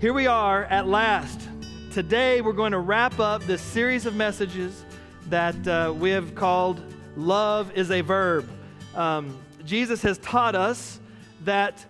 Here 0.00 0.14
we 0.14 0.26
are 0.26 0.64
at 0.64 0.88
last. 0.88 1.46
Today, 1.92 2.40
we're 2.40 2.54
going 2.54 2.72
to 2.72 2.78
wrap 2.78 3.20
up 3.20 3.42
this 3.42 3.60
series 3.60 4.06
of 4.06 4.16
messages 4.16 4.86
that 5.28 5.68
uh, 5.68 5.92
we 5.94 6.08
have 6.08 6.34
called 6.34 6.80
Love 7.16 7.70
is 7.76 7.90
a 7.90 8.00
Verb. 8.00 8.48
Um, 8.94 9.38
Jesus 9.66 10.00
has 10.00 10.16
taught 10.16 10.54
us 10.54 10.98
that 11.44 11.84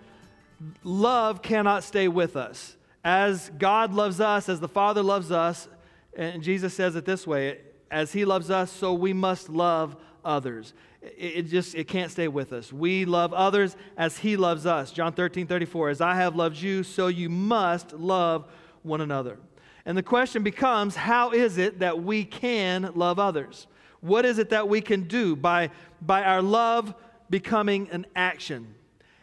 love 0.83 1.41
cannot 1.41 1.85
stay 1.85 2.09
with 2.09 2.35
us. 2.35 2.75
As 3.01 3.49
God 3.57 3.93
loves 3.93 4.19
us, 4.19 4.49
as 4.49 4.59
the 4.59 4.67
Father 4.67 5.01
loves 5.01 5.31
us, 5.31 5.69
and 6.13 6.43
Jesus 6.43 6.73
says 6.73 6.97
it 6.97 7.05
this 7.05 7.25
way 7.25 7.59
as 7.89 8.11
He 8.11 8.25
loves 8.25 8.51
us, 8.51 8.69
so 8.73 8.93
we 8.93 9.13
must 9.13 9.47
love 9.47 9.95
others. 10.25 10.73
It, 11.01 11.43
just 11.43 11.73
it 11.73 11.87
can't 11.87 12.11
stay 12.11 12.27
with 12.27 12.53
us. 12.53 12.71
We 12.71 13.05
love 13.05 13.33
others 13.33 13.75
as 13.97 14.17
He 14.17 14.37
loves 14.37 14.65
us. 14.65 14.91
John 14.91 15.13
13, 15.13 15.47
34, 15.47 15.89
as 15.89 16.01
I 16.01 16.15
have 16.15 16.35
loved 16.35 16.57
you, 16.57 16.83
so 16.83 17.07
you 17.07 17.29
must 17.29 17.93
love 17.93 18.45
one 18.83 19.01
another. 19.01 19.39
And 19.85 19.97
the 19.97 20.03
question 20.03 20.43
becomes 20.43 20.95
how 20.95 21.31
is 21.31 21.57
it 21.57 21.79
that 21.79 22.03
we 22.03 22.23
can 22.23 22.91
love 22.93 23.17
others? 23.17 23.67
What 24.01 24.25
is 24.25 24.37
it 24.37 24.49
that 24.49 24.67
we 24.67 24.81
can 24.81 25.03
do 25.03 25.35
by, 25.35 25.71
by 26.01 26.23
our 26.23 26.41
love 26.41 26.93
becoming 27.29 27.89
an 27.91 28.05
action? 28.15 28.75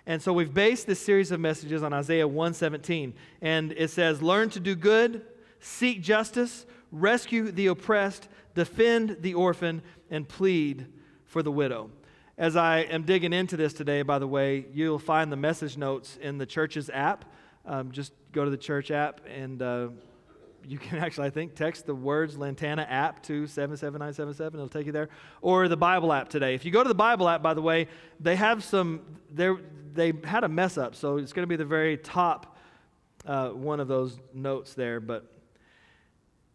And 0.05 0.21
so 0.21 0.33
we've 0.33 0.53
based 0.53 0.87
this 0.87 0.99
series 0.99 1.31
of 1.31 1.39
messages 1.39 1.83
on 1.83 1.93
Isaiah 1.93 2.27
117. 2.27 3.15
And 3.41 3.73
it 3.73 3.91
says, 3.91 4.21
Learn 4.21 4.51
to 4.51 4.61
do 4.61 4.75
good, 4.75 5.25
seek 5.61 6.03
justice, 6.03 6.67
rescue 6.91 7.53
the 7.53 7.67
oppressed, 7.69 8.29
defend 8.55 9.19
the 9.21 9.35
orphan, 9.35 9.83
and 10.11 10.27
plead 10.27 10.87
for 11.29 11.43
the 11.43 11.53
widow. 11.53 11.91
As 12.37 12.57
I 12.57 12.81
am 12.81 13.05
digging 13.05 13.33
into 13.33 13.57
this 13.57 13.73
today, 13.73 14.03
by 14.03 14.19
the 14.19 14.27
way, 14.27 14.67
you'll 14.73 14.99
find 14.99 15.31
the 15.31 15.37
message 15.37 15.77
notes 15.77 16.19
in 16.21 16.39
the 16.39 16.47
church's 16.47 16.91
app. 16.91 17.25
Um, 17.65 17.93
just 17.93 18.13
go 18.33 18.45
to 18.45 18.51
the 18.51 18.57
church 18.57 18.91
app 18.91 19.21
and 19.33 19.63
uh, 19.63 19.89
you 20.67 20.79
can 20.79 20.99
actually, 21.05 21.27
I 21.29 21.31
think, 21.31 21.55
text 21.55 21.87
the 21.87 21.95
words 21.95 22.37
Lantana 22.37 22.83
app 22.89 23.23
to 23.25 23.47
77977. 23.47 24.59
It'll 24.59 24.69
take 24.69 24.87
you 24.87 24.93
there. 24.93 25.09
Or 25.41 25.69
the 25.69 25.77
Bible 25.77 26.13
app 26.13 26.29
today. 26.29 26.55
If 26.55 26.65
you 26.65 26.71
go 26.71 26.83
to 26.83 26.89
the 26.89 26.95
Bible 26.95 27.29
app, 27.29 27.43
by 27.43 27.55
the 27.55 27.63
way, 27.63 27.89
they 28.19 28.37
have 28.37 28.65
some, 28.65 29.03
they 29.33 29.53
they 29.95 30.13
had 30.25 30.45
a 30.45 30.49
mess 30.49 30.79
up. 30.79 30.95
So 30.95 31.19
it's 31.19 31.33
going 31.33 31.43
to 31.43 31.49
be 31.49 31.57
the 31.57 31.65
very 31.65 31.97
top 31.97 32.57
uh, 33.27 33.49
one 33.51 33.81
of 33.81 33.89
those 33.89 34.19
notes 34.33 34.75
there. 34.75 35.01
But 35.01 35.25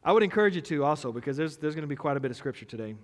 I 0.03 0.11
would 0.11 0.23
encourage 0.23 0.55
you 0.55 0.61
to 0.61 0.83
also 0.83 1.11
because 1.11 1.37
there's, 1.37 1.57
there's 1.57 1.75
going 1.75 1.83
to 1.83 1.87
be 1.87 1.95
quite 1.95 2.17
a 2.17 2.19
bit 2.19 2.31
of 2.31 2.37
scripture 2.37 2.65
today. 2.65 2.95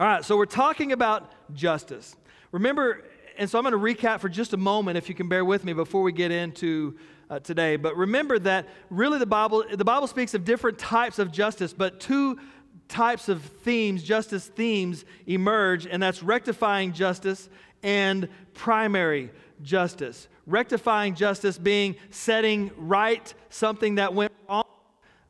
All 0.00 0.06
right, 0.06 0.24
so 0.24 0.36
we're 0.36 0.46
talking 0.46 0.92
about 0.92 1.32
justice. 1.54 2.14
Remember, 2.52 3.02
and 3.36 3.50
so 3.50 3.58
I'm 3.58 3.64
going 3.64 3.72
to 3.72 4.00
recap 4.00 4.20
for 4.20 4.28
just 4.28 4.52
a 4.52 4.56
moment, 4.56 4.96
if 4.96 5.08
you 5.08 5.14
can 5.16 5.28
bear 5.28 5.44
with 5.44 5.64
me, 5.64 5.72
before 5.72 6.02
we 6.02 6.12
get 6.12 6.30
into 6.30 6.96
uh, 7.28 7.40
today. 7.40 7.74
But 7.74 7.96
remember 7.96 8.38
that 8.38 8.68
really 8.90 9.18
the 9.18 9.26
Bible, 9.26 9.64
the 9.68 9.84
Bible 9.84 10.06
speaks 10.06 10.34
of 10.34 10.44
different 10.44 10.78
types 10.78 11.18
of 11.18 11.32
justice, 11.32 11.72
but 11.72 11.98
two 11.98 12.38
types 12.86 13.28
of 13.28 13.42
themes, 13.42 14.04
justice 14.04 14.46
themes, 14.46 15.04
emerge, 15.26 15.84
and 15.84 16.00
that's 16.00 16.22
rectifying 16.22 16.92
justice 16.92 17.48
and 17.82 18.28
primary 18.54 19.32
justice. 19.62 20.28
Rectifying 20.46 21.16
justice 21.16 21.58
being 21.58 21.96
setting 22.10 22.70
right 22.76 23.34
something 23.50 23.96
that 23.96 24.14
went 24.14 24.30
wrong, 24.48 24.64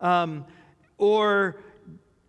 um, 0.02 0.44
or 0.98 1.56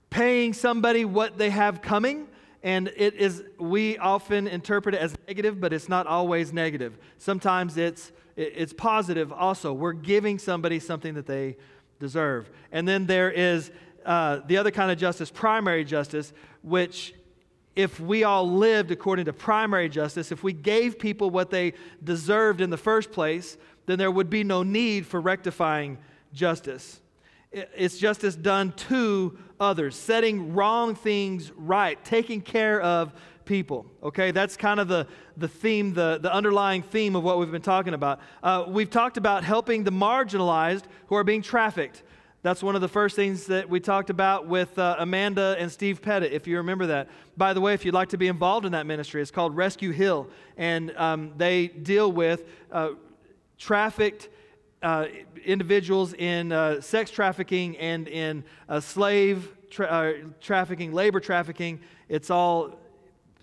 paying 0.09 0.53
somebody 0.53 1.03
what 1.03 1.37
they 1.37 1.49
have 1.49 1.81
coming 1.81 2.28
and 2.63 2.91
it 2.97 3.15
is 3.15 3.43
we 3.57 3.97
often 3.97 4.47
interpret 4.47 4.95
it 4.95 5.01
as 5.01 5.15
negative 5.27 5.59
but 5.61 5.73
it's 5.73 5.89
not 5.89 6.07
always 6.07 6.51
negative. 6.51 6.97
Sometimes 7.17 7.77
it's 7.77 8.11
it's 8.35 8.73
positive 8.73 9.31
also. 9.33 9.73
We're 9.73 9.93
giving 9.93 10.39
somebody 10.39 10.79
something 10.79 11.13
that 11.15 11.25
they 11.25 11.57
deserve. 11.99 12.49
And 12.71 12.87
then 12.87 13.05
there 13.05 13.29
is 13.29 13.71
uh, 14.05 14.39
the 14.47 14.57
other 14.57 14.71
kind 14.71 14.91
of 14.91 14.97
justice 14.97 15.29
primary 15.29 15.83
justice 15.83 16.33
which 16.61 17.13
if 17.75 17.99
we 17.99 18.23
all 18.23 18.49
lived 18.49 18.91
according 18.91 19.25
to 19.25 19.33
primary 19.33 19.89
justice 19.89 20.31
if 20.31 20.43
we 20.43 20.53
gave 20.53 20.97
people 20.97 21.29
what 21.29 21.49
they 21.49 21.73
deserved 22.03 22.61
in 22.61 22.69
the 22.69 22.77
first 22.77 23.11
place 23.11 23.57
then 23.85 23.97
there 23.97 24.11
would 24.11 24.29
be 24.29 24.43
no 24.43 24.63
need 24.63 25.05
for 25.05 25.19
rectifying 25.19 25.97
justice 26.33 27.01
it's 27.51 27.97
justice 27.97 28.35
done 28.35 28.73
to 28.73 29.37
others, 29.59 29.95
setting 29.95 30.53
wrong 30.53 30.95
things 30.95 31.51
right, 31.55 32.03
taking 32.05 32.41
care 32.41 32.81
of 32.81 33.13
people. 33.45 33.85
Okay, 34.03 34.31
that's 34.31 34.55
kind 34.55 34.79
of 34.79 34.87
the, 34.87 35.07
the 35.35 35.47
theme, 35.47 35.93
the, 35.93 36.19
the 36.21 36.31
underlying 36.31 36.83
theme 36.83 37.15
of 37.15 37.23
what 37.23 37.39
we've 37.39 37.51
been 37.51 37.61
talking 37.61 37.93
about. 37.93 38.19
Uh, 38.43 38.65
we've 38.67 38.91
talked 38.91 39.17
about 39.17 39.43
helping 39.43 39.83
the 39.83 39.91
marginalized 39.91 40.83
who 41.07 41.15
are 41.15 41.23
being 41.23 41.41
trafficked. 41.41 42.03
That's 42.41 42.63
one 42.63 42.75
of 42.75 42.81
the 42.81 42.87
first 42.87 43.17
things 43.17 43.47
that 43.47 43.67
we 43.67 43.81
talked 43.81 44.09
about 44.09 44.47
with 44.47 44.77
uh, 44.79 44.95
Amanda 44.99 45.57
and 45.59 45.69
Steve 45.69 46.01
Pettit, 46.01 46.31
if 46.31 46.47
you 46.47 46.57
remember 46.57 46.85
that. 46.85 47.09
By 47.35 47.53
the 47.53 47.59
way, 47.59 47.73
if 47.73 47.83
you'd 47.83 47.93
like 47.93 48.09
to 48.09 48.17
be 48.17 48.27
involved 48.27 48.65
in 48.65 48.71
that 48.71 48.85
ministry, 48.85 49.21
it's 49.21 49.31
called 49.31 49.57
Rescue 49.57 49.91
Hill, 49.91 50.29
and 50.55 50.95
um, 50.95 51.33
they 51.35 51.67
deal 51.67 52.11
with 52.11 52.45
uh, 52.71 52.91
trafficked 53.57 54.29
uh, 54.81 55.05
individuals 55.45 56.13
in 56.13 56.51
uh, 56.51 56.81
sex 56.81 57.11
trafficking 57.11 57.77
and 57.77 58.07
in 58.07 58.43
uh, 58.67 58.79
slave 58.79 59.51
tra- 59.69 59.85
uh, 59.85 60.13
trafficking, 60.41 60.93
labor 60.93 61.19
trafficking. 61.19 61.79
It's 62.07 62.29
all 62.29 62.79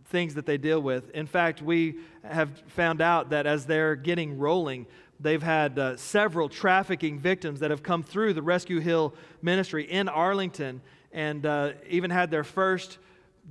things 0.07 0.35
that 0.35 0.47
they 0.47 0.57
deal 0.57 0.81
with. 0.81 1.11
In 1.11 1.27
fact, 1.27 1.63
we 1.63 1.97
have 2.25 2.51
found 2.69 3.01
out 3.01 3.31
that 3.31 3.47
as 3.47 3.67
they're 3.67 3.97
getting 3.97 4.39
rolling, 4.39 4.87
they've 5.21 5.43
had 5.43 5.79
uh, 5.79 5.97
several 5.97 6.49
trafficking 6.49 7.19
victims 7.19 7.61
that 7.61 7.71
have 7.71 7.83
come 7.83 8.03
through 8.03 8.35
the 8.35 8.43
Rescue 8.43 8.81
Hill 8.81 9.15
ministry 9.43 9.91
in 9.91 10.09
Arlington 10.09 10.81
and 11.13 11.47
uh, 11.47 11.73
even 11.89 12.11
had 12.11 12.31
their 12.31 12.45
first 12.45 12.99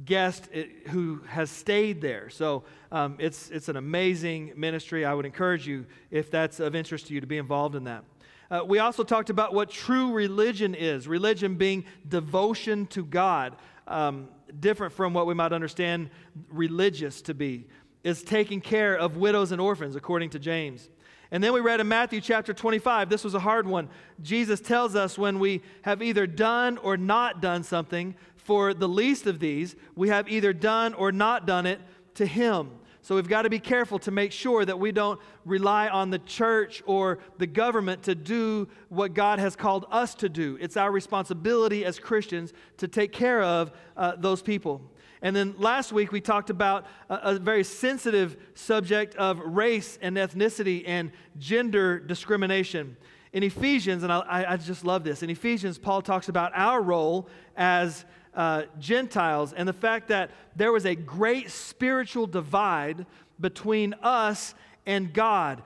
guest 0.03 0.49
eh, 0.53 0.65
who 0.89 1.21
has 1.27 1.49
stayed 1.49 2.01
there. 2.01 2.29
So 2.29 2.63
um, 2.91 3.15
it's, 3.19 3.49
it's 3.49 3.69
an 3.69 3.77
amazing 3.77 4.53
ministry. 4.55 5.05
I 5.05 5.13
would 5.13 5.25
encourage 5.25 5.67
you, 5.67 5.85
if 6.11 6.29
that's 6.29 6.59
of 6.59 6.75
interest 6.75 7.07
to 7.07 7.13
you, 7.13 7.21
to 7.21 7.27
be 7.27 7.37
involved 7.37 7.75
in 7.75 7.85
that. 7.85 8.03
Uh, 8.51 8.61
we 8.65 8.79
also 8.79 9.03
talked 9.03 9.29
about 9.29 9.53
what 9.53 9.69
true 9.69 10.11
religion 10.11 10.75
is 10.75 11.07
religion 11.07 11.55
being 11.55 11.83
devotion 12.07 12.85
to 12.87 13.03
God, 13.03 13.55
um, 13.87 14.27
different 14.59 14.93
from 14.93 15.13
what 15.13 15.25
we 15.25 15.33
might 15.33 15.51
understand 15.51 16.09
religious 16.49 17.21
to 17.23 17.33
be, 17.33 17.67
is 18.03 18.21
taking 18.21 18.61
care 18.61 18.95
of 18.95 19.17
widows 19.17 19.51
and 19.51 19.59
orphans, 19.59 19.95
according 19.95 20.29
to 20.31 20.39
James. 20.39 20.89
And 21.31 21.43
then 21.43 21.53
we 21.53 21.59
read 21.59 21.79
in 21.79 21.87
Matthew 21.87 22.21
chapter 22.21 22.53
25, 22.53 23.09
this 23.09 23.23
was 23.23 23.33
a 23.33 23.39
hard 23.39 23.65
one. 23.65 23.89
Jesus 24.21 24.61
tells 24.61 24.95
us 24.95 25.17
when 25.17 25.39
we 25.39 25.63
have 25.81 26.03
either 26.03 26.27
done 26.27 26.77
or 26.77 26.97
not 26.97 27.41
done 27.41 27.63
something, 27.63 28.15
for 28.45 28.75
the 28.75 28.87
least 28.87 29.25
of 29.25 29.39
these, 29.39 29.75
we 29.95 30.09
have 30.09 30.29
either 30.29 30.53
done 30.53 30.93
or 30.93 31.11
not 31.11 31.47
done 31.47 31.65
it 31.65 31.81
to 32.13 32.27
Him. 32.27 32.69
So 33.01 33.15
we've 33.15 33.27
got 33.27 33.41
to 33.41 33.49
be 33.49 33.59
careful 33.59 33.97
to 33.99 34.11
make 34.11 34.31
sure 34.31 34.63
that 34.63 34.79
we 34.79 34.91
don't 34.91 35.19
rely 35.45 35.89
on 35.89 36.11
the 36.11 36.19
church 36.19 36.83
or 36.85 37.17
the 37.39 37.47
government 37.47 38.03
to 38.03 38.13
do 38.13 38.67
what 38.89 39.15
God 39.15 39.39
has 39.39 39.55
called 39.55 39.85
us 39.89 40.13
to 40.15 40.29
do. 40.29 40.59
It's 40.61 40.77
our 40.77 40.91
responsibility 40.91 41.85
as 41.85 41.97
Christians 41.97 42.53
to 42.77 42.87
take 42.87 43.11
care 43.11 43.41
of 43.41 43.71
uh, 43.97 44.13
those 44.15 44.43
people. 44.43 44.81
And 45.23 45.35
then 45.35 45.55
last 45.57 45.91
week 45.91 46.11
we 46.11 46.21
talked 46.21 46.51
about 46.51 46.85
a, 47.09 47.35
a, 47.35 47.39
very 47.39 47.63
sensitive 47.63 48.37
subject 48.53 49.15
of 49.15 49.39
race 49.39 49.97
and 50.03 50.17
ethnicity 50.17 50.83
and 50.85 51.11
gender 51.39 51.99
discrimination. 51.99 52.95
In 53.33 53.43
Ephesians, 53.43 54.03
and 54.03 54.13
I, 54.13 54.45
I 54.47 54.57
just 54.57 54.85
love 54.85 55.03
this, 55.03 55.21
in 55.23 55.29
Ephesians, 55.29 55.77
Paul 55.77 56.01
talks 56.01 56.29
about 56.29 56.51
our 56.55 56.81
role 56.81 57.27
as 57.57 58.05
uh, 58.35 58.63
Gentiles 58.79 59.53
and 59.53 59.67
the 59.67 59.73
fact 59.73 60.09
that 60.09 60.31
there 60.55 60.71
was 60.71 60.85
a 60.85 60.95
great 60.95 61.49
spiritual 61.49 62.27
divide 62.27 63.05
between 63.39 63.93
us 64.01 64.53
and 64.85 65.13
God. 65.13 65.63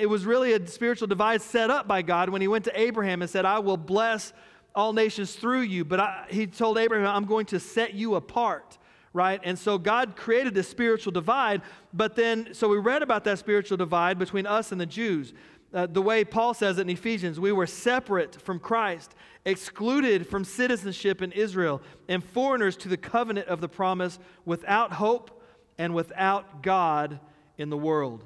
It 0.00 0.08
was 0.08 0.24
really 0.26 0.52
a 0.52 0.66
spiritual 0.66 1.08
divide 1.08 1.42
set 1.42 1.70
up 1.70 1.88
by 1.88 2.02
God 2.02 2.28
when 2.28 2.40
he 2.40 2.48
went 2.48 2.64
to 2.64 2.80
Abraham 2.80 3.22
and 3.22 3.30
said, 3.30 3.44
I 3.44 3.60
will 3.60 3.76
bless 3.76 4.32
all 4.74 4.92
nations 4.92 5.34
through 5.34 5.62
you. 5.62 5.84
But 5.84 6.00
I, 6.00 6.26
he 6.28 6.46
told 6.46 6.78
Abraham, 6.78 7.06
I'm 7.06 7.24
going 7.24 7.46
to 7.46 7.60
set 7.60 7.94
you 7.94 8.16
apart 8.16 8.78
right? 9.12 9.40
And 9.42 9.58
so 9.58 9.78
God 9.78 10.16
created 10.16 10.54
this 10.54 10.68
spiritual 10.68 11.12
divide, 11.12 11.62
but 11.92 12.14
then, 12.14 12.52
so 12.52 12.68
we 12.68 12.78
read 12.78 13.02
about 13.02 13.24
that 13.24 13.38
spiritual 13.38 13.76
divide 13.76 14.18
between 14.18 14.46
us 14.46 14.70
and 14.70 14.80
the 14.80 14.86
Jews. 14.86 15.32
Uh, 15.72 15.86
the 15.86 16.00
way 16.00 16.24
Paul 16.24 16.54
says 16.54 16.78
it 16.78 16.82
in 16.82 16.90
Ephesians, 16.90 17.38
we 17.38 17.52
were 17.52 17.66
separate 17.66 18.40
from 18.40 18.58
Christ, 18.58 19.14
excluded 19.44 20.26
from 20.26 20.44
citizenship 20.44 21.20
in 21.20 21.32
Israel, 21.32 21.82
and 22.08 22.24
foreigners 22.24 22.76
to 22.78 22.88
the 22.88 22.96
covenant 22.96 23.48
of 23.48 23.60
the 23.60 23.68
promise, 23.68 24.18
without 24.46 24.94
hope 24.94 25.42
and 25.76 25.94
without 25.94 26.62
God 26.62 27.20
in 27.58 27.68
the 27.68 27.76
world. 27.76 28.24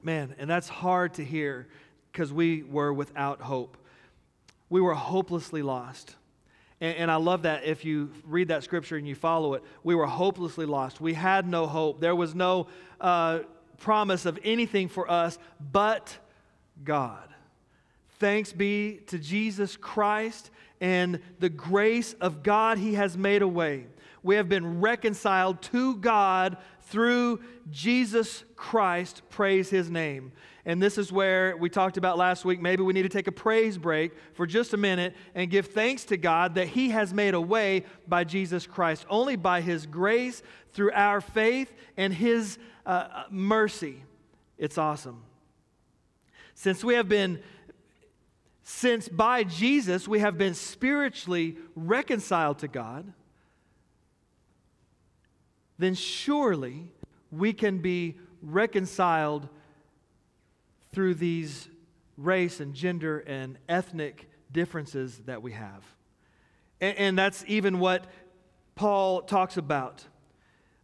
Man, 0.00 0.34
and 0.38 0.48
that's 0.48 0.68
hard 0.68 1.14
to 1.14 1.24
hear 1.24 1.68
because 2.12 2.32
we 2.32 2.62
were 2.62 2.92
without 2.92 3.40
hope. 3.40 3.76
We 4.68 4.80
were 4.80 4.94
hopelessly 4.94 5.62
lost. 5.62 6.16
And, 6.80 6.96
and, 6.96 7.10
I 7.10 7.16
love 7.16 7.42
that 7.42 7.64
if 7.64 7.84
you 7.84 8.10
read 8.24 8.48
that 8.48 8.64
scripture 8.64 8.96
and 8.96 9.06
you 9.06 9.14
follow 9.14 9.54
it. 9.54 9.62
We 9.84 9.94
were 9.94 10.06
hopelessly 10.06 10.66
lost. 10.66 11.00
We 11.00 11.14
had 11.14 11.46
no 11.46 11.66
hope. 11.66 12.00
There 12.00 12.16
was 12.16 12.34
no 12.34 12.66
uh, 13.00 13.40
promise 13.78 14.26
of 14.26 14.38
anything 14.44 14.88
for 14.88 15.10
us 15.10 15.38
but 15.72 16.16
God. 16.84 17.28
Thanks 18.18 18.52
be 18.52 19.00
to 19.08 19.18
Jesus 19.18 19.76
Christ 19.76 20.50
and 20.80 21.20
the 21.38 21.48
grace 21.48 22.14
of 22.14 22.42
God, 22.42 22.78
He 22.78 22.94
has 22.94 23.16
made 23.16 23.42
a 23.42 23.48
way. 23.48 23.86
We 24.22 24.36
have 24.36 24.48
been 24.48 24.80
reconciled 24.80 25.62
to 25.62 25.96
God 25.96 26.56
through 26.92 27.40
Jesus 27.70 28.44
Christ. 28.54 29.22
Praise 29.30 29.70
His 29.70 29.90
name. 29.90 30.32
And 30.66 30.80
this 30.80 30.98
is 30.98 31.10
where 31.10 31.56
we 31.56 31.70
talked 31.70 31.96
about 31.96 32.18
last 32.18 32.44
week. 32.44 32.60
Maybe 32.60 32.82
we 32.82 32.92
need 32.92 33.02
to 33.02 33.08
take 33.08 33.26
a 33.26 33.32
praise 33.32 33.78
break 33.78 34.12
for 34.34 34.46
just 34.46 34.74
a 34.74 34.76
minute 34.76 35.16
and 35.34 35.50
give 35.50 35.68
thanks 35.68 36.04
to 36.04 36.18
God 36.18 36.54
that 36.54 36.68
He 36.68 36.90
has 36.90 37.12
made 37.14 37.34
a 37.34 37.40
way 37.40 37.84
by 38.06 38.24
Jesus 38.24 38.66
Christ. 38.66 39.06
Only 39.08 39.36
by 39.36 39.62
His 39.62 39.86
grace, 39.86 40.42
through 40.72 40.92
our 40.92 41.20
faith, 41.20 41.72
and 41.96 42.12
His 42.12 42.58
uh, 42.84 43.24
mercy. 43.30 44.04
It's 44.58 44.76
awesome. 44.76 45.24
Since 46.54 46.84
we 46.84 46.94
have 46.94 47.08
been 47.08 47.40
since 48.64 49.08
by 49.08 49.42
Jesus 49.42 50.06
we 50.06 50.20
have 50.20 50.38
been 50.38 50.54
spiritually 50.54 51.56
reconciled 51.74 52.60
to 52.60 52.68
God, 52.68 53.12
then 55.82 55.94
surely 55.94 56.92
we 57.30 57.52
can 57.52 57.78
be 57.78 58.16
reconciled 58.42 59.48
through 60.92 61.14
these 61.14 61.68
race 62.16 62.60
and 62.60 62.74
gender 62.74 63.18
and 63.20 63.58
ethnic 63.68 64.28
differences 64.52 65.18
that 65.26 65.42
we 65.42 65.52
have. 65.52 65.82
And, 66.80 66.96
and 66.98 67.18
that's 67.18 67.44
even 67.46 67.78
what 67.78 68.06
Paul 68.74 69.22
talks 69.22 69.56
about. 69.56 70.04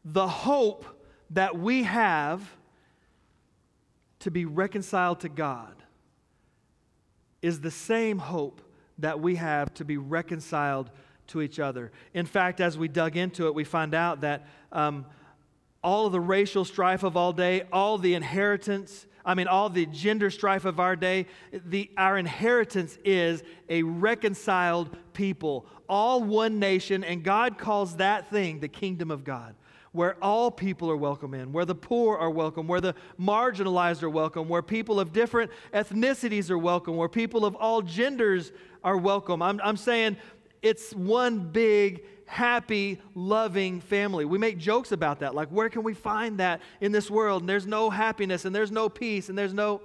The 0.04 0.28
hope 0.28 0.84
that 1.30 1.58
we 1.58 1.82
have 1.82 2.50
to 4.20 4.30
be 4.30 4.46
reconciled 4.46 5.20
to 5.20 5.28
God 5.28 5.74
is 7.42 7.60
the 7.60 7.70
same 7.70 8.18
hope 8.18 8.62
that 8.98 9.20
we 9.20 9.36
have 9.36 9.72
to 9.74 9.84
be 9.84 9.96
reconciled 9.96 10.90
to 11.28 11.42
each 11.42 11.58
other. 11.58 11.92
In 12.14 12.26
fact, 12.26 12.60
as 12.60 12.76
we 12.76 12.88
dug 12.88 13.16
into 13.16 13.46
it, 13.46 13.54
we 13.54 13.64
find 13.64 13.94
out 13.94 14.22
that 14.22 14.46
um, 14.72 15.06
all 15.82 16.06
of 16.06 16.12
the 16.12 16.20
racial 16.20 16.64
strife 16.64 17.02
of 17.02 17.16
all 17.16 17.32
day, 17.32 17.64
all 17.72 17.98
the 17.98 18.14
inheritance, 18.14 19.06
I 19.24 19.34
mean, 19.34 19.46
all 19.46 19.70
the 19.70 19.86
gender 19.86 20.30
strife 20.30 20.64
of 20.64 20.80
our 20.80 20.96
day, 20.96 21.26
the, 21.52 21.90
our 21.96 22.18
inheritance 22.18 22.98
is 23.04 23.42
a 23.68 23.82
reconciled 23.82 24.96
people, 25.12 25.66
all 25.88 26.22
one 26.22 26.58
nation, 26.58 27.04
and 27.04 27.22
God 27.22 27.58
calls 27.58 27.96
that 27.96 28.30
thing 28.30 28.60
the 28.60 28.68
kingdom 28.68 29.10
of 29.10 29.24
God 29.24 29.54
where 29.92 30.16
all 30.22 30.50
people 30.50 30.90
are 30.90 30.96
welcome 30.96 31.34
in, 31.34 31.52
where 31.52 31.64
the 31.64 31.74
poor 31.74 32.16
are 32.16 32.30
welcome, 32.30 32.68
where 32.68 32.80
the 32.80 32.94
marginalized 33.18 34.02
are 34.02 34.10
welcome, 34.10 34.48
where 34.48 34.62
people 34.62 35.00
of 35.00 35.12
different 35.12 35.50
ethnicities 35.72 36.50
are 36.50 36.58
welcome, 36.58 36.96
where 36.96 37.08
people 37.08 37.44
of 37.44 37.56
all 37.56 37.82
genders 37.82 38.52
are 38.84 38.96
welcome. 38.96 39.42
I'm, 39.42 39.60
I'm 39.64 39.76
saying 39.76 40.16
it's 40.62 40.92
one 40.92 41.40
big, 41.40 42.04
happy, 42.26 43.00
loving 43.14 43.80
family. 43.80 44.24
We 44.24 44.38
make 44.38 44.58
jokes 44.58 44.92
about 44.92 45.20
that. 45.20 45.34
Like, 45.34 45.48
where 45.48 45.68
can 45.68 45.82
we 45.82 45.94
find 45.94 46.38
that 46.38 46.60
in 46.80 46.92
this 46.92 47.10
world? 47.10 47.42
And 47.42 47.48
there's 47.48 47.66
no 47.66 47.90
happiness, 47.90 48.44
and 48.44 48.54
there's 48.54 48.70
no 48.70 48.88
peace, 48.88 49.28
and 49.28 49.38
there's 49.38 49.54
no. 49.54 49.80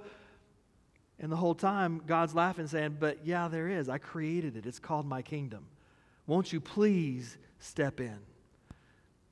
And 1.18 1.30
the 1.30 1.36
whole 1.36 1.54
time, 1.54 2.02
God's 2.06 2.34
laughing, 2.34 2.66
saying, 2.66 2.96
But 2.98 3.24
yeah, 3.24 3.48
there 3.48 3.68
is. 3.68 3.88
I 3.88 3.98
created 3.98 4.56
it. 4.56 4.66
It's 4.66 4.78
called 4.78 5.06
my 5.06 5.22
kingdom. 5.22 5.66
Won't 6.26 6.52
you 6.52 6.60
please 6.60 7.38
step 7.58 8.00
in? 8.00 8.18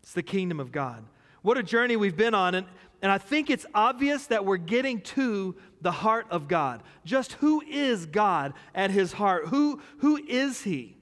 It's 0.03 0.13
the 0.13 0.23
kingdom 0.23 0.61
of 0.61 0.73
God. 0.73 1.05
What 1.43 1.59
a 1.59 1.63
journey 1.63 1.97
we've 1.97 2.17
been 2.17 2.35
on. 2.35 2.55
And, 2.55 2.67
and 3.03 3.11
I 3.11 3.19
think 3.19 3.51
it's 3.51 3.67
obvious 3.75 4.27
that 4.27 4.45
we're 4.45 4.57
getting 4.57 5.01
to 5.01 5.57
the 5.81 5.91
heart 5.91 6.27
of 6.31 6.49
God. 6.49 6.83
Just 7.05 7.33
who 7.35 7.61
is 7.63 8.07
God 8.07 8.55
at 8.75 8.91
his 8.91 9.13
heart? 9.13 9.49
Who, 9.49 9.81
who 9.99 10.17
is 10.17 10.63
he? 10.63 10.97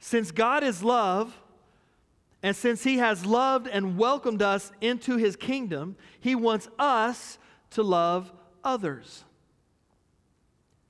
Since 0.00 0.32
God 0.32 0.64
is 0.64 0.82
love, 0.82 1.38
and 2.42 2.56
since 2.56 2.82
he 2.82 2.98
has 2.98 3.24
loved 3.24 3.68
and 3.68 3.96
welcomed 3.96 4.42
us 4.42 4.72
into 4.80 5.16
his 5.16 5.36
kingdom, 5.36 5.94
he 6.18 6.34
wants 6.34 6.68
us 6.78 7.38
to 7.70 7.82
love 7.82 8.32
others. 8.64 9.24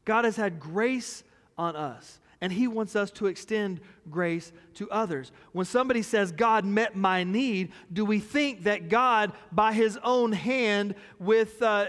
God 0.05 0.25
has 0.25 0.37
had 0.37 0.59
grace 0.59 1.23
on 1.59 1.77
us 1.77 2.21
and 2.41 2.53
He 2.53 2.67
wants 2.69 2.97
us 2.97 3.11
to 3.13 3.27
extend 3.27 3.81
grace 4.11 4.53
to 4.75 4.91
others. 4.91 5.31
When 5.53 5.67
somebody 5.67 6.03
says, 6.03 6.33
God 6.33 6.65
met 6.65 6.97
my 6.97 7.25
need, 7.25 7.73
do 7.93 8.05
we 8.05 8.19
think 8.19 8.65
that 8.65 8.89
God, 8.89 9.33
by 9.53 9.73
His 9.73 9.99
own 10.03 10.33
hand, 10.33 10.95
with, 11.19 11.61
uh, 11.63 11.87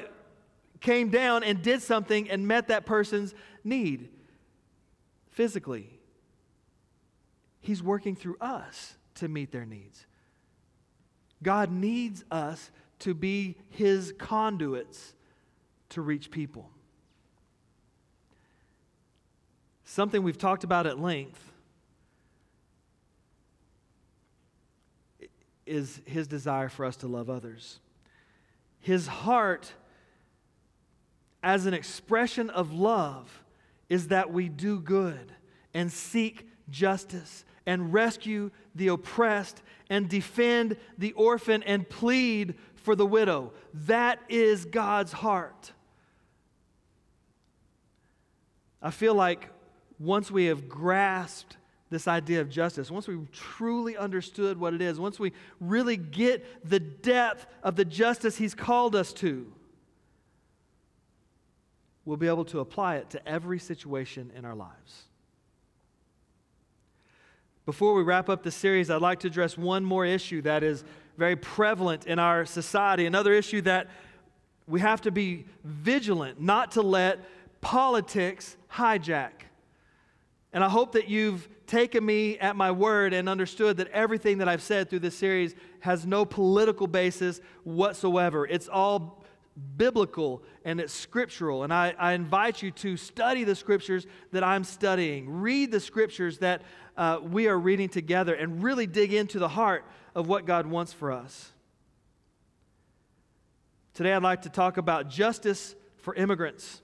came 0.81 1.09
down 1.09 1.43
and 1.43 1.61
did 1.61 1.81
something 1.81 2.29
and 2.29 2.47
met 2.47 2.67
that 2.67 2.85
person's 2.85 3.33
need 3.63 4.09
physically? 5.29 6.00
He's 7.61 7.81
working 7.81 8.15
through 8.15 8.37
us 8.41 8.95
to 9.15 9.27
meet 9.27 9.51
their 9.51 9.65
needs. 9.65 10.05
God 11.41 11.71
needs 11.71 12.23
us 12.29 12.71
to 12.99 13.13
be 13.13 13.55
His 13.69 14.13
conduits 14.17 15.13
to 15.89 16.01
reach 16.01 16.31
people. 16.31 16.69
Something 19.83 20.23
we've 20.23 20.37
talked 20.37 20.63
about 20.63 20.87
at 20.87 20.99
length 20.99 21.51
is 25.65 26.01
his 26.05 26.27
desire 26.27 26.69
for 26.69 26.85
us 26.85 26.97
to 26.97 27.07
love 27.07 27.29
others. 27.29 27.79
His 28.79 29.07
heart, 29.07 29.73
as 31.41 31.65
an 31.65 31.73
expression 31.73 32.49
of 32.49 32.73
love, 32.73 33.43
is 33.89 34.09
that 34.09 34.31
we 34.31 34.49
do 34.49 34.79
good 34.79 35.33
and 35.73 35.91
seek 35.91 36.47
justice 36.71 37.45
and 37.65 37.93
rescue 37.93 38.49
the 38.73 38.87
oppressed 38.87 39.61
and 39.89 40.09
defend 40.09 40.77
the 40.97 41.11
orphan 41.13 41.61
and 41.63 41.87
plead 41.87 42.55
for 42.75 42.95
the 42.95 43.05
widow. 43.05 43.53
That 43.73 44.19
is 44.29 44.65
God's 44.65 45.11
heart. 45.11 45.73
I 48.81 48.89
feel 48.89 49.13
like 49.13 49.49
once 49.99 50.31
we 50.31 50.45
have 50.45 50.67
grasped 50.67 51.57
this 51.91 52.07
idea 52.07 52.41
of 52.41 52.49
justice, 52.49 52.89
once 52.89 53.07
we 53.07 53.19
truly 53.31 53.95
understood 53.95 54.57
what 54.57 54.73
it 54.73 54.81
is, 54.81 54.99
once 54.99 55.19
we 55.19 55.33
really 55.59 55.97
get 55.97 56.67
the 56.67 56.79
depth 56.79 57.45
of 57.61 57.75
the 57.75 57.85
justice 57.85 58.37
He's 58.37 58.55
called 58.55 58.95
us 58.95 59.13
to, 59.13 59.51
we'll 62.05 62.17
be 62.17 62.27
able 62.27 62.45
to 62.45 62.59
apply 62.59 62.95
it 62.95 63.09
to 63.11 63.27
every 63.27 63.59
situation 63.59 64.31
in 64.35 64.45
our 64.45 64.55
lives. 64.55 65.03
Before 67.65 67.93
we 67.93 68.01
wrap 68.01 68.27
up 68.27 68.41
the 68.41 68.49
series, 68.49 68.89
I'd 68.89 69.01
like 69.01 69.19
to 69.19 69.27
address 69.27 69.55
one 69.55 69.85
more 69.85 70.03
issue 70.03 70.41
that 70.41 70.63
is 70.63 70.83
very 71.17 71.35
prevalent 71.35 72.07
in 72.07 72.17
our 72.17 72.43
society, 72.43 73.05
another 73.05 73.33
issue 73.33 73.61
that 73.61 73.87
we 74.65 74.79
have 74.79 75.01
to 75.01 75.11
be 75.11 75.45
vigilant 75.63 76.41
not 76.41 76.71
to 76.71 76.81
let 76.81 77.19
politics 77.61 78.57
hijack. 78.73 79.31
And 80.53 80.63
I 80.63 80.69
hope 80.69 80.93
that 80.93 81.07
you've 81.07 81.47
taken 81.67 82.03
me 82.03 82.39
at 82.39 82.55
my 82.55 82.71
word 82.71 83.13
and 83.13 83.29
understood 83.29 83.77
that 83.77 83.89
everything 83.89 84.39
that 84.39 84.49
I've 84.49 84.63
said 84.63 84.89
through 84.89 84.99
this 84.99 85.15
series 85.15 85.53
has 85.81 86.05
no 86.05 86.25
political 86.25 86.87
basis 86.87 87.41
whatsoever. 87.63 88.47
It's 88.47 88.67
all 88.67 89.23
biblical 89.77 90.41
and 90.65 90.79
it's 90.79 90.93
scriptural. 90.93 91.63
And 91.63 91.73
I, 91.73 91.93
I 91.97 92.13
invite 92.13 92.61
you 92.61 92.71
to 92.71 92.97
study 92.97 93.43
the 93.43 93.55
scriptures 93.55 94.07
that 94.31 94.43
I'm 94.43 94.63
studying, 94.63 95.29
read 95.29 95.71
the 95.71 95.79
scriptures 95.79 96.39
that 96.39 96.63
uh, 97.01 97.19
we 97.19 97.47
are 97.47 97.57
reading 97.57 97.89
together, 97.89 98.35
and 98.35 98.61
really 98.61 98.85
dig 98.85 99.11
into 99.11 99.39
the 99.39 99.47
heart 99.47 99.83
of 100.13 100.27
what 100.27 100.45
God 100.45 100.67
wants 100.67 100.93
for 100.93 101.11
us. 101.11 101.51
Today, 103.95 104.13
I'd 104.13 104.21
like 104.21 104.43
to 104.43 104.49
talk 104.49 104.77
about 104.77 105.09
justice 105.09 105.73
for 105.97 106.13
immigrants. 106.13 106.79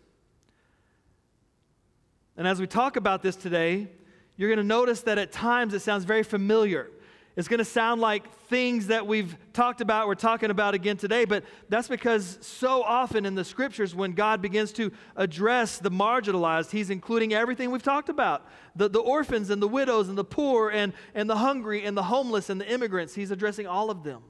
And 2.36 2.47
as 2.47 2.59
we 2.59 2.65
talk 2.65 2.95
about 2.95 3.21
this 3.21 3.36
today, 3.36 3.89
you're 4.38 4.50
going 4.50 4.57
to 4.57 4.63
notice 4.63 5.01
that 5.01 5.19
at 5.19 5.31
times 5.31 5.75
it 5.75 5.81
sounds 5.81 6.03
very 6.03 6.24
familiar. 6.24 6.89
It's 7.38 7.48
going 7.48 7.60
to 7.60 7.65
sound 7.65 8.01
like 8.01 8.34
things 8.48 8.88
that 8.88 9.06
we've 9.06 9.38
talked 9.53 9.79
about, 9.79 10.08
we're 10.08 10.15
talking 10.15 10.50
about 10.50 10.74
again 10.74 10.98
today, 10.98 11.24
but 11.24 11.44
that's 11.70 11.88
because 11.88 12.39
so 12.41 12.82
often 12.82 13.27
in 13.27 13.36
the 13.36 13.46
scriptures, 13.46 13.94
when 13.94 14.13
God 14.13 14.41
begins 14.41 14.72
to 14.74 14.91
address 15.15 15.77
the 15.77 15.91
marginalized, 15.91 16.72
He's 16.72 16.89
including 16.89 17.36
everything 17.36 17.70
we've 17.70 17.84
talked 17.84 18.10
about 18.10 18.48
the, 18.75 18.89
the 18.89 19.00
orphans 19.00 19.51
and 19.51 19.62
the 19.62 19.67
widows 19.67 20.10
and 20.10 20.17
the 20.17 20.24
poor 20.24 20.72
and, 20.72 20.94
and 21.13 21.29
the 21.29 21.36
hungry 21.36 21.86
and 21.86 21.96
the 21.96 22.03
homeless 22.03 22.50
and 22.50 22.60
the 22.60 22.67
immigrants. 22.67 23.13
He's 23.13 23.29
addressing 23.29 23.67
all 23.67 23.91
of 23.91 24.03
them. 24.03 24.24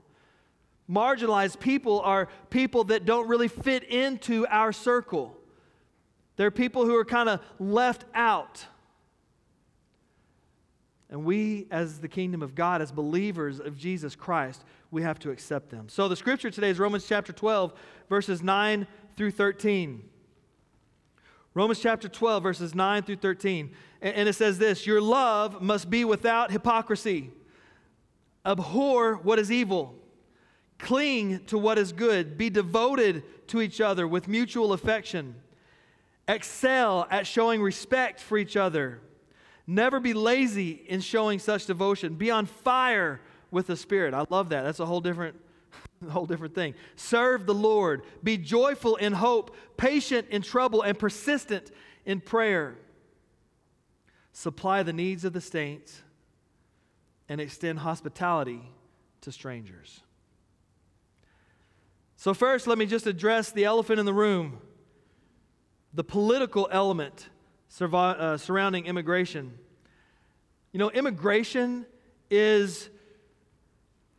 Marginalized 0.89 1.61
people 1.61 2.01
are 2.01 2.27
people 2.49 2.83
that 2.85 3.05
don't 3.05 3.29
really 3.29 3.47
fit 3.47 3.85
into 3.85 4.45
our 4.47 4.73
circle. 4.73 5.37
they're 6.35 6.51
people 6.51 6.85
who 6.85 6.95
are 6.97 7.05
kind 7.05 7.29
of 7.29 7.39
left 7.57 8.03
out. 8.13 8.65
And 11.09 11.23
we, 11.23 11.67
as 11.71 11.99
the 11.99 12.07
kingdom 12.07 12.41
of 12.41 12.53
God, 12.53 12.81
as 12.81 12.91
believers 12.91 13.59
of 13.59 13.77
Jesus 13.77 14.15
Christ, 14.15 14.63
we 14.91 15.01
have 15.03 15.19
to 15.19 15.31
accept 15.31 15.69
them. 15.69 15.87
So 15.87 16.07
the 16.07 16.15
scripture 16.15 16.51
today 16.51 16.69
is 16.69 16.79
Romans 16.79 17.07
chapter 17.07 17.31
12, 17.31 17.73
verses 18.09 18.43
9 18.43 18.85
through 19.15 19.31
13. 19.31 20.03
Romans 21.53 21.79
chapter 21.79 22.09
12, 22.09 22.43
verses 22.43 22.75
9 22.75 23.03
through 23.03 23.15
13. 23.15 23.71
And 24.01 24.29
it 24.29 24.33
says 24.33 24.59
this 24.59 24.85
Your 24.85 25.01
love 25.01 25.61
must 25.61 25.89
be 25.89 26.05
without 26.05 26.51
hypocrisy. 26.51 27.31
Abhor 28.45 29.15
what 29.15 29.39
is 29.39 29.51
evil. 29.51 29.95
Cling 30.77 31.45
to 31.45 31.57
what 31.57 31.77
is 31.77 31.91
good. 31.91 32.37
Be 32.37 32.49
devoted 32.49 33.23
to 33.47 33.61
each 33.61 33.81
other 33.81 34.07
with 34.07 34.27
mutual 34.27 34.73
affection. 34.73 35.35
Excel 36.27 37.07
at 37.09 37.25
showing 37.25 37.61
respect 37.61 38.19
for 38.19 38.37
each 38.37 38.57
other. 38.57 39.01
Never 39.67 39.99
be 39.99 40.13
lazy 40.13 40.71
in 40.71 41.01
showing 41.01 41.39
such 41.39 41.65
devotion. 41.65 42.15
Be 42.15 42.31
on 42.31 42.45
fire 42.45 43.19
with 43.51 43.67
the 43.67 43.75
Spirit. 43.75 44.13
I 44.13 44.25
love 44.29 44.49
that. 44.49 44.63
That's 44.63 44.79
a 44.79 44.85
whole 44.85 45.01
different 45.01 45.35
whole 46.09 46.25
different 46.25 46.55
thing. 46.55 46.73
Serve 46.95 47.45
the 47.45 47.53
Lord. 47.53 48.03
Be 48.23 48.37
joyful 48.37 48.95
in 48.95 49.13
hope, 49.13 49.55
patient 49.75 50.27
in 50.29 50.41
trouble, 50.41 50.81
and 50.81 50.97
persistent 50.97 51.71
in 52.05 52.21
prayer. 52.21 52.77
Supply 54.31 54.83
the 54.83 54.93
needs 54.93 55.25
of 55.25 55.33
the 55.33 55.41
saints 55.41 56.01
and 57.27 57.41
extend 57.41 57.79
hospitality 57.79 58.61
to 59.21 59.31
strangers. 59.31 60.01
So, 62.15 62.33
first, 62.33 62.67
let 62.67 62.77
me 62.77 62.85
just 62.85 63.05
address 63.05 63.51
the 63.51 63.65
elephant 63.65 63.99
in 63.99 64.05
the 64.05 64.13
room 64.13 64.59
the 65.93 66.03
political 66.03 66.67
element 66.71 67.29
uh, 67.81 68.37
surrounding 68.37 68.85
immigration. 68.85 69.57
You 70.71 70.79
know, 70.79 70.89
immigration 70.91 71.85
is 72.29 72.89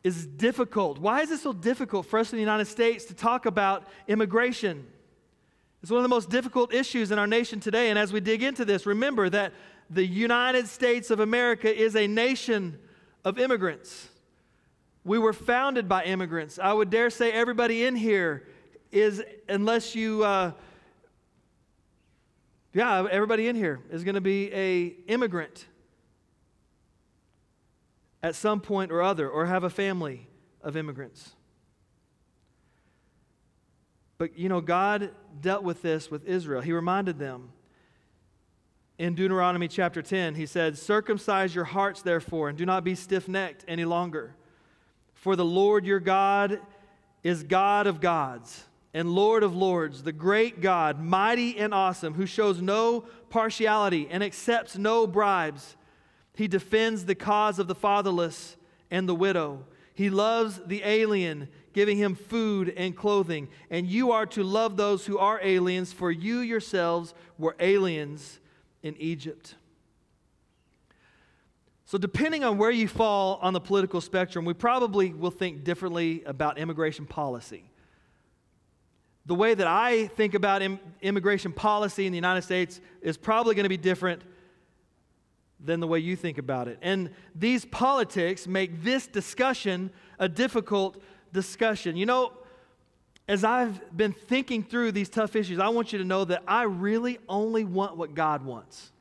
is 0.05 0.27
difficult. 0.27 0.99
Why 0.99 1.23
is 1.23 1.31
it 1.31 1.41
so 1.41 1.53
difficult 1.53 2.07
for 2.07 2.19
us 2.19 2.33
in 2.33 2.37
the 2.37 2.43
United 2.43 2.67
States 2.67 3.05
to 3.07 3.15
talk 3.15 3.47
about 3.47 3.87
immigration? 4.07 4.87
It's 5.83 5.91
one 5.91 5.99
of 5.99 6.03
the 6.03 6.09
most 6.09 6.31
difficult 6.31 6.73
issues 6.73 7.11
in 7.11 7.19
our 7.19 7.27
nation 7.27 7.61
today. 7.61 7.91
And 7.91 7.99
as 7.99 8.13
we 8.13 8.21
dig 8.21 8.43
into 8.43 8.65
this, 8.65 8.87
remember 8.87 9.29
that 9.31 9.53
the 9.91 10.07
United 10.07 10.67
States 10.67 11.11
of 11.11 11.21
America 11.21 11.75
is 11.75 11.95
a 11.95 12.07
nation 12.07 12.79
of 13.25 13.39
immigrants. 13.39 14.09
We 15.05 15.19
were 15.19 15.33
founded 15.33 15.89
by 15.89 16.05
immigrants. 16.05 16.59
I 16.59 16.73
would 16.73 16.91
dare 16.91 17.11
say 17.11 17.33
everybody 17.33 17.85
in 17.85 17.97
here 17.97 18.47
is, 18.91 19.23
unless 19.49 19.95
you, 19.95 20.25
uh, 20.25 20.53
yeah, 22.79 23.09
everybody 23.11 23.49
in 23.49 23.57
here 23.57 23.81
is 23.91 24.05
going 24.05 24.15
to 24.15 24.21
be 24.21 24.55
a 24.55 24.95
immigrant 25.09 25.67
at 28.23 28.37
some 28.37 28.61
point 28.61 28.93
or 28.93 29.03
other 29.03 29.29
or 29.29 29.47
have 29.47 29.65
a 29.65 29.71
family 29.71 30.29
of 30.63 30.77
immigrants. 30.77 31.33
But 34.17 34.39
you 34.39 34.49
know, 34.49 34.61
God 34.61 35.11
dealt 35.41 35.65
with 35.65 35.83
this 35.83 36.09
with 36.09 36.25
Israel. 36.25 36.61
He 36.61 36.73
reminded 36.73 37.19
them 37.19 37.51
in 38.97 39.17
Deuteronomy 39.17 39.67
chapter 39.67 40.01
10, 40.01 40.37
he 40.37 40.47
said, 40.47 40.79
Circumcise 40.79 41.57
your 41.57 41.65
hearts, 41.65 42.03
therefore, 42.03 42.49
and 42.49 42.57
do 42.57 42.65
not 42.65 42.85
be 42.85 42.95
stiff 42.95 43.27
necked 43.27 43.65
any 43.67 43.87
longer. 43.87 44.37
For 45.15 45.35
the 45.35 45.45
Lord 45.45 45.85
your 45.85 45.99
God 45.99 46.61
is 47.25 47.43
God 47.43 47.89
of 47.89 48.01
gods 48.01 48.68
and 48.95 49.11
Lord 49.11 49.43
of 49.43 49.55
lords, 49.55 50.03
the 50.03 50.13
great 50.13 50.61
God, 50.61 51.01
mighty 51.01 51.59
and 51.59 51.75
awesome, 51.75 52.15
who 52.15 52.27
shows 52.27 52.63
no 52.63 53.05
partiality 53.31 54.09
and 54.11 54.23
accepts 54.23 54.79
no 54.79 55.07
bribes. 55.07 55.77
He 56.35 56.49
defends 56.49 57.05
the 57.05 57.15
cause 57.15 57.59
of 57.59 57.69
the 57.69 57.75
fatherless 57.75 58.57
and 58.91 59.09
the 59.09 59.15
widow. 59.15 59.67
He 59.95 60.11
loves 60.11 60.61
the 60.65 60.83
alien, 60.85 61.49
giving 61.73 61.99
him 61.99 62.15
food 62.15 62.73
and 62.77 62.97
clothing. 62.97 63.49
And 63.69 63.87
you 63.87 64.13
are 64.13 64.27
to 64.27 64.43
love 64.43 64.77
those 64.77 65.05
who 65.05 65.19
are 65.19 65.41
aliens, 65.43 65.93
for 65.93 66.11
you 66.11 66.39
yourselves 66.39 67.15
were 67.37 67.57
aliens 67.59 68.39
in 68.83 68.97
Egypt. 68.99 69.57
So, 71.85 71.99
depending 71.99 72.45
on 72.45 72.59
where 72.59 72.71
you 72.71 72.87
fall 72.87 73.39
on 73.43 73.55
the 73.55 73.61
political 73.61 74.01
spectrum, 74.01 74.45
we 74.45 74.55
probably 74.55 75.13
will 75.13 75.31
think 75.31 75.65
differently 75.65 76.23
about 76.25 76.59
immigration 76.59 77.07
policy. 77.07 77.65
The 79.29 79.35
way 79.35 79.53
that 79.53 79.67
I 79.67 80.07
think 80.07 80.33
about 80.33 80.63
Im- 80.63 80.81
immigration 81.03 81.53
policy 81.53 82.07
in 82.07 82.13
the 82.13 82.17
United 82.17 82.41
States 82.41 82.81
is 83.03 83.19
probably 83.19 83.55
going 83.55 83.65
to 83.67 83.69
be 83.69 83.77
different 83.77 84.23
than 85.61 85.81
the 85.81 85.87
way 85.87 85.99
you 85.99 86.17
think 86.17 86.39
about 86.39 86.67
it. 86.67 86.79
And 86.81 87.11
these 87.35 87.67
politics 87.67 88.47
make 88.47 88.83
this 88.83 89.07
discussion 89.07 89.91
a 90.19 90.31
difficult 90.31 91.03
discussion. 91.31 91.95
You 91.95 92.07
know, 92.07 92.33
as 93.29 93.45
I've 93.45 93.95
been 93.95 94.15
thinking 94.15 94.63
through 94.63 94.93
these 94.93 95.11
tough 95.11 95.37
issues, 95.37 95.59
I 95.59 95.69
want 95.69 95.93
you 95.93 95.99
to 95.99 96.07
know 96.07 96.25
that 96.25 96.43
I 96.49 96.63
really 96.63 97.19
only 97.29 97.65
want 97.65 97.99
what 97.99 98.15
God 98.15 98.47
wants. 98.47 98.93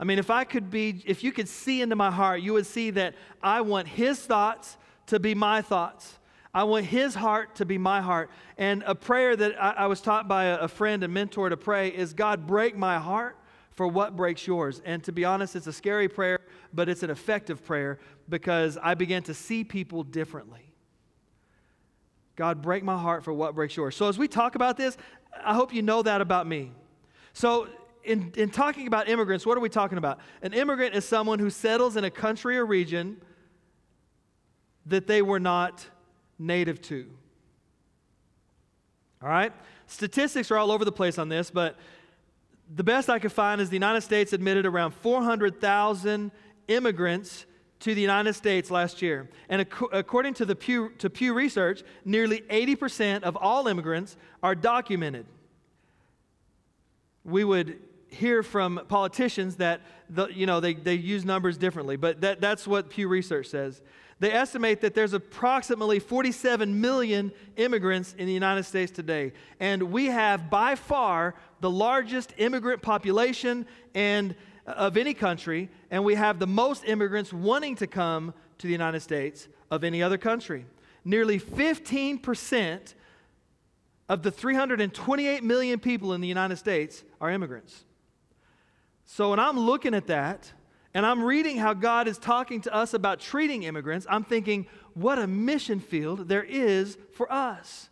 I 0.00 0.02
mean, 0.02 0.18
if 0.18 0.30
I 0.30 0.42
could 0.42 0.68
be, 0.68 1.00
if 1.06 1.22
you 1.22 1.30
could 1.30 1.48
see 1.48 1.80
into 1.80 1.94
my 1.94 2.10
heart, 2.10 2.40
you 2.40 2.54
would 2.54 2.66
see 2.66 2.90
that 2.90 3.14
I 3.40 3.60
want 3.60 3.86
His 3.86 4.18
thoughts 4.18 4.76
to 5.06 5.20
be 5.20 5.36
my 5.36 5.62
thoughts. 5.62 6.17
I 6.54 6.64
want 6.64 6.86
His 6.86 7.14
heart 7.14 7.56
to 7.56 7.64
be 7.64 7.78
my 7.78 8.00
heart. 8.00 8.30
And 8.56 8.82
a 8.86 8.94
prayer 8.94 9.36
that 9.36 9.62
I, 9.62 9.70
I 9.70 9.86
was 9.86 10.00
taught 10.00 10.28
by 10.28 10.44
a, 10.44 10.58
a 10.58 10.68
friend 10.68 11.02
and 11.04 11.12
mentor 11.12 11.48
to 11.48 11.56
pray 11.56 11.88
is 11.88 12.14
God, 12.14 12.46
break 12.46 12.76
my 12.76 12.98
heart 12.98 13.36
for 13.72 13.86
what 13.86 14.16
breaks 14.16 14.46
yours. 14.46 14.82
And 14.84 15.04
to 15.04 15.12
be 15.12 15.24
honest, 15.24 15.54
it's 15.54 15.68
a 15.68 15.72
scary 15.72 16.08
prayer, 16.08 16.40
but 16.72 16.88
it's 16.88 17.02
an 17.02 17.10
effective 17.10 17.64
prayer 17.64 18.00
because 18.28 18.76
I 18.82 18.94
began 18.94 19.22
to 19.24 19.34
see 19.34 19.62
people 19.62 20.02
differently. 20.02 20.72
God, 22.34 22.62
break 22.62 22.82
my 22.82 22.96
heart 22.96 23.24
for 23.24 23.32
what 23.32 23.54
breaks 23.54 23.76
yours. 23.76 23.96
So 23.96 24.08
as 24.08 24.18
we 24.18 24.28
talk 24.28 24.54
about 24.54 24.76
this, 24.76 24.96
I 25.44 25.54
hope 25.54 25.72
you 25.74 25.82
know 25.82 26.02
that 26.02 26.20
about 26.20 26.46
me. 26.46 26.72
So, 27.32 27.68
in, 28.04 28.32
in 28.36 28.48
talking 28.50 28.86
about 28.86 29.08
immigrants, 29.08 29.44
what 29.44 29.58
are 29.58 29.60
we 29.60 29.68
talking 29.68 29.98
about? 29.98 30.18
An 30.40 30.54
immigrant 30.54 30.94
is 30.94 31.04
someone 31.04 31.38
who 31.38 31.50
settles 31.50 31.96
in 31.96 32.04
a 32.04 32.10
country 32.10 32.56
or 32.56 32.64
region 32.64 33.20
that 34.86 35.06
they 35.06 35.20
were 35.20 35.40
not 35.40 35.86
native 36.38 36.80
to. 36.82 37.06
All 39.22 39.28
right? 39.28 39.52
Statistics 39.86 40.50
are 40.50 40.58
all 40.58 40.70
over 40.70 40.84
the 40.84 40.92
place 40.92 41.18
on 41.18 41.28
this, 41.28 41.50
but 41.50 41.76
the 42.74 42.84
best 42.84 43.08
I 43.08 43.18
could 43.18 43.32
find 43.32 43.60
is 43.60 43.70
the 43.70 43.76
United 43.76 44.02
States 44.02 44.32
admitted 44.32 44.66
around 44.66 44.92
400,000 44.92 46.30
immigrants 46.68 47.46
to 47.80 47.94
the 47.94 48.00
United 48.00 48.34
States 48.34 48.70
last 48.70 49.00
year. 49.02 49.28
And 49.48 49.62
ac- 49.62 49.86
according 49.92 50.34
to, 50.34 50.44
the 50.44 50.56
Pew, 50.56 50.90
to 50.98 51.08
Pew 51.08 51.32
Research, 51.32 51.82
nearly 52.04 52.40
80% 52.42 53.22
of 53.22 53.36
all 53.36 53.68
immigrants 53.68 54.16
are 54.42 54.54
documented. 54.54 55.26
We 57.24 57.44
would 57.44 57.78
hear 58.08 58.42
from 58.42 58.80
politicians 58.88 59.56
that 59.56 59.80
the, 60.10 60.28
you 60.28 60.46
know, 60.46 60.60
they, 60.60 60.74
they 60.74 60.94
use 60.94 61.24
numbers 61.24 61.56
differently, 61.56 61.96
but 61.96 62.20
that, 62.22 62.40
that's 62.40 62.66
what 62.66 62.90
Pew 62.90 63.08
Research 63.08 63.46
says. 63.46 63.80
They 64.20 64.32
estimate 64.32 64.80
that 64.80 64.94
there's 64.94 65.12
approximately 65.12 66.00
47 66.00 66.80
million 66.80 67.32
immigrants 67.56 68.14
in 68.18 68.26
the 68.26 68.32
United 68.32 68.64
States 68.64 68.90
today. 68.90 69.32
And 69.60 69.84
we 69.92 70.06
have 70.06 70.50
by 70.50 70.74
far 70.74 71.34
the 71.60 71.70
largest 71.70 72.34
immigrant 72.36 72.82
population 72.82 73.66
and 73.94 74.34
uh, 74.66 74.72
of 74.72 74.96
any 74.96 75.14
country, 75.14 75.70
and 75.90 76.04
we 76.04 76.16
have 76.16 76.38
the 76.38 76.46
most 76.46 76.84
immigrants 76.84 77.32
wanting 77.32 77.76
to 77.76 77.86
come 77.86 78.34
to 78.58 78.66
the 78.66 78.72
United 78.72 79.00
States 79.00 79.48
of 79.70 79.84
any 79.84 80.02
other 80.02 80.18
country. 80.18 80.66
Nearly 81.04 81.38
15% 81.38 82.94
of 84.08 84.22
the 84.22 84.30
328 84.30 85.44
million 85.44 85.78
people 85.78 86.12
in 86.12 86.20
the 86.20 86.28
United 86.28 86.56
States 86.56 87.04
are 87.20 87.30
immigrants. 87.30 87.84
So 89.04 89.30
when 89.30 89.38
I'm 89.38 89.58
looking 89.58 89.94
at 89.94 90.06
that, 90.08 90.52
and 90.98 91.06
I'm 91.06 91.22
reading 91.22 91.58
how 91.58 91.74
God 91.74 92.08
is 92.08 92.18
talking 92.18 92.60
to 92.62 92.74
us 92.74 92.92
about 92.92 93.20
treating 93.20 93.62
immigrants, 93.62 94.04
I'm 94.10 94.24
thinking, 94.24 94.66
what 94.94 95.16
a 95.16 95.28
mission 95.28 95.78
field 95.78 96.26
there 96.26 96.42
is 96.42 96.98
for 97.12 97.32
us. 97.32 97.88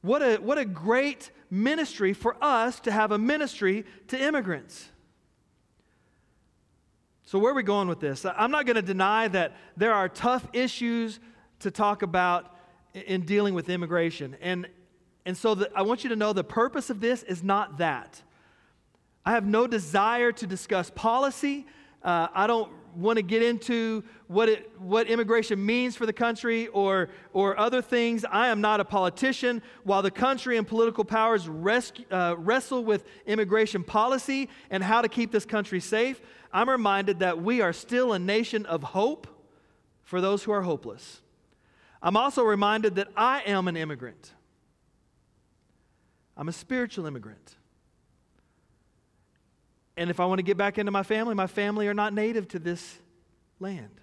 What 0.00 0.22
a, 0.22 0.38
what 0.38 0.56
a 0.56 0.64
great 0.64 1.30
ministry 1.50 2.14
for 2.14 2.42
us 2.42 2.80
to 2.80 2.90
have 2.90 3.12
a 3.12 3.18
ministry 3.18 3.84
to 4.08 4.18
immigrants. 4.18 4.88
So, 7.26 7.38
where 7.38 7.52
are 7.52 7.54
we 7.54 7.62
going 7.62 7.88
with 7.88 8.00
this? 8.00 8.24
I'm 8.24 8.50
not 8.50 8.64
going 8.64 8.76
to 8.76 8.80
deny 8.80 9.28
that 9.28 9.54
there 9.76 9.92
are 9.92 10.08
tough 10.08 10.48
issues 10.54 11.20
to 11.58 11.70
talk 11.70 12.00
about 12.00 12.56
in 12.94 13.26
dealing 13.26 13.52
with 13.52 13.68
immigration. 13.68 14.38
And, 14.40 14.66
and 15.26 15.36
so, 15.36 15.54
the, 15.54 15.70
I 15.76 15.82
want 15.82 16.02
you 16.02 16.08
to 16.08 16.16
know 16.16 16.32
the 16.32 16.44
purpose 16.44 16.88
of 16.88 16.98
this 17.00 17.22
is 17.24 17.42
not 17.42 17.76
that. 17.76 18.22
I 19.24 19.32
have 19.32 19.46
no 19.46 19.66
desire 19.66 20.32
to 20.32 20.46
discuss 20.46 20.90
policy. 20.90 21.66
Uh, 22.02 22.28
I 22.34 22.46
don't 22.46 22.70
want 22.96 23.16
to 23.16 23.22
get 23.22 23.42
into 23.42 24.04
what, 24.26 24.48
it, 24.48 24.70
what 24.78 25.06
immigration 25.06 25.64
means 25.64 25.96
for 25.96 26.06
the 26.06 26.12
country 26.12 26.66
or, 26.68 27.08
or 27.32 27.58
other 27.58 27.80
things. 27.80 28.24
I 28.28 28.48
am 28.48 28.60
not 28.60 28.80
a 28.80 28.84
politician. 28.84 29.62
While 29.84 30.02
the 30.02 30.10
country 30.10 30.56
and 30.56 30.66
political 30.66 31.04
powers 31.04 31.48
uh, 31.48 32.34
wrestle 32.36 32.84
with 32.84 33.04
immigration 33.26 33.84
policy 33.84 34.48
and 34.70 34.82
how 34.82 35.02
to 35.02 35.08
keep 35.08 35.32
this 35.32 35.46
country 35.46 35.80
safe, 35.80 36.20
I'm 36.52 36.68
reminded 36.68 37.20
that 37.20 37.40
we 37.40 37.60
are 37.60 37.72
still 37.72 38.12
a 38.12 38.18
nation 38.18 38.66
of 38.66 38.82
hope 38.82 39.26
for 40.02 40.20
those 40.20 40.42
who 40.42 40.52
are 40.52 40.62
hopeless. 40.62 41.20
I'm 42.02 42.16
also 42.16 42.42
reminded 42.42 42.96
that 42.96 43.08
I 43.16 43.42
am 43.46 43.68
an 43.68 43.76
immigrant. 43.76 44.32
I'm 46.36 46.48
a 46.48 46.52
spiritual 46.52 47.06
immigrant. 47.06 47.56
And 49.96 50.10
if 50.10 50.20
I 50.20 50.24
want 50.24 50.38
to 50.38 50.42
get 50.42 50.56
back 50.56 50.78
into 50.78 50.90
my 50.90 51.02
family, 51.02 51.34
my 51.34 51.46
family 51.46 51.88
are 51.88 51.94
not 51.94 52.14
native 52.14 52.48
to 52.48 52.58
this 52.58 52.98
land. 53.60 54.00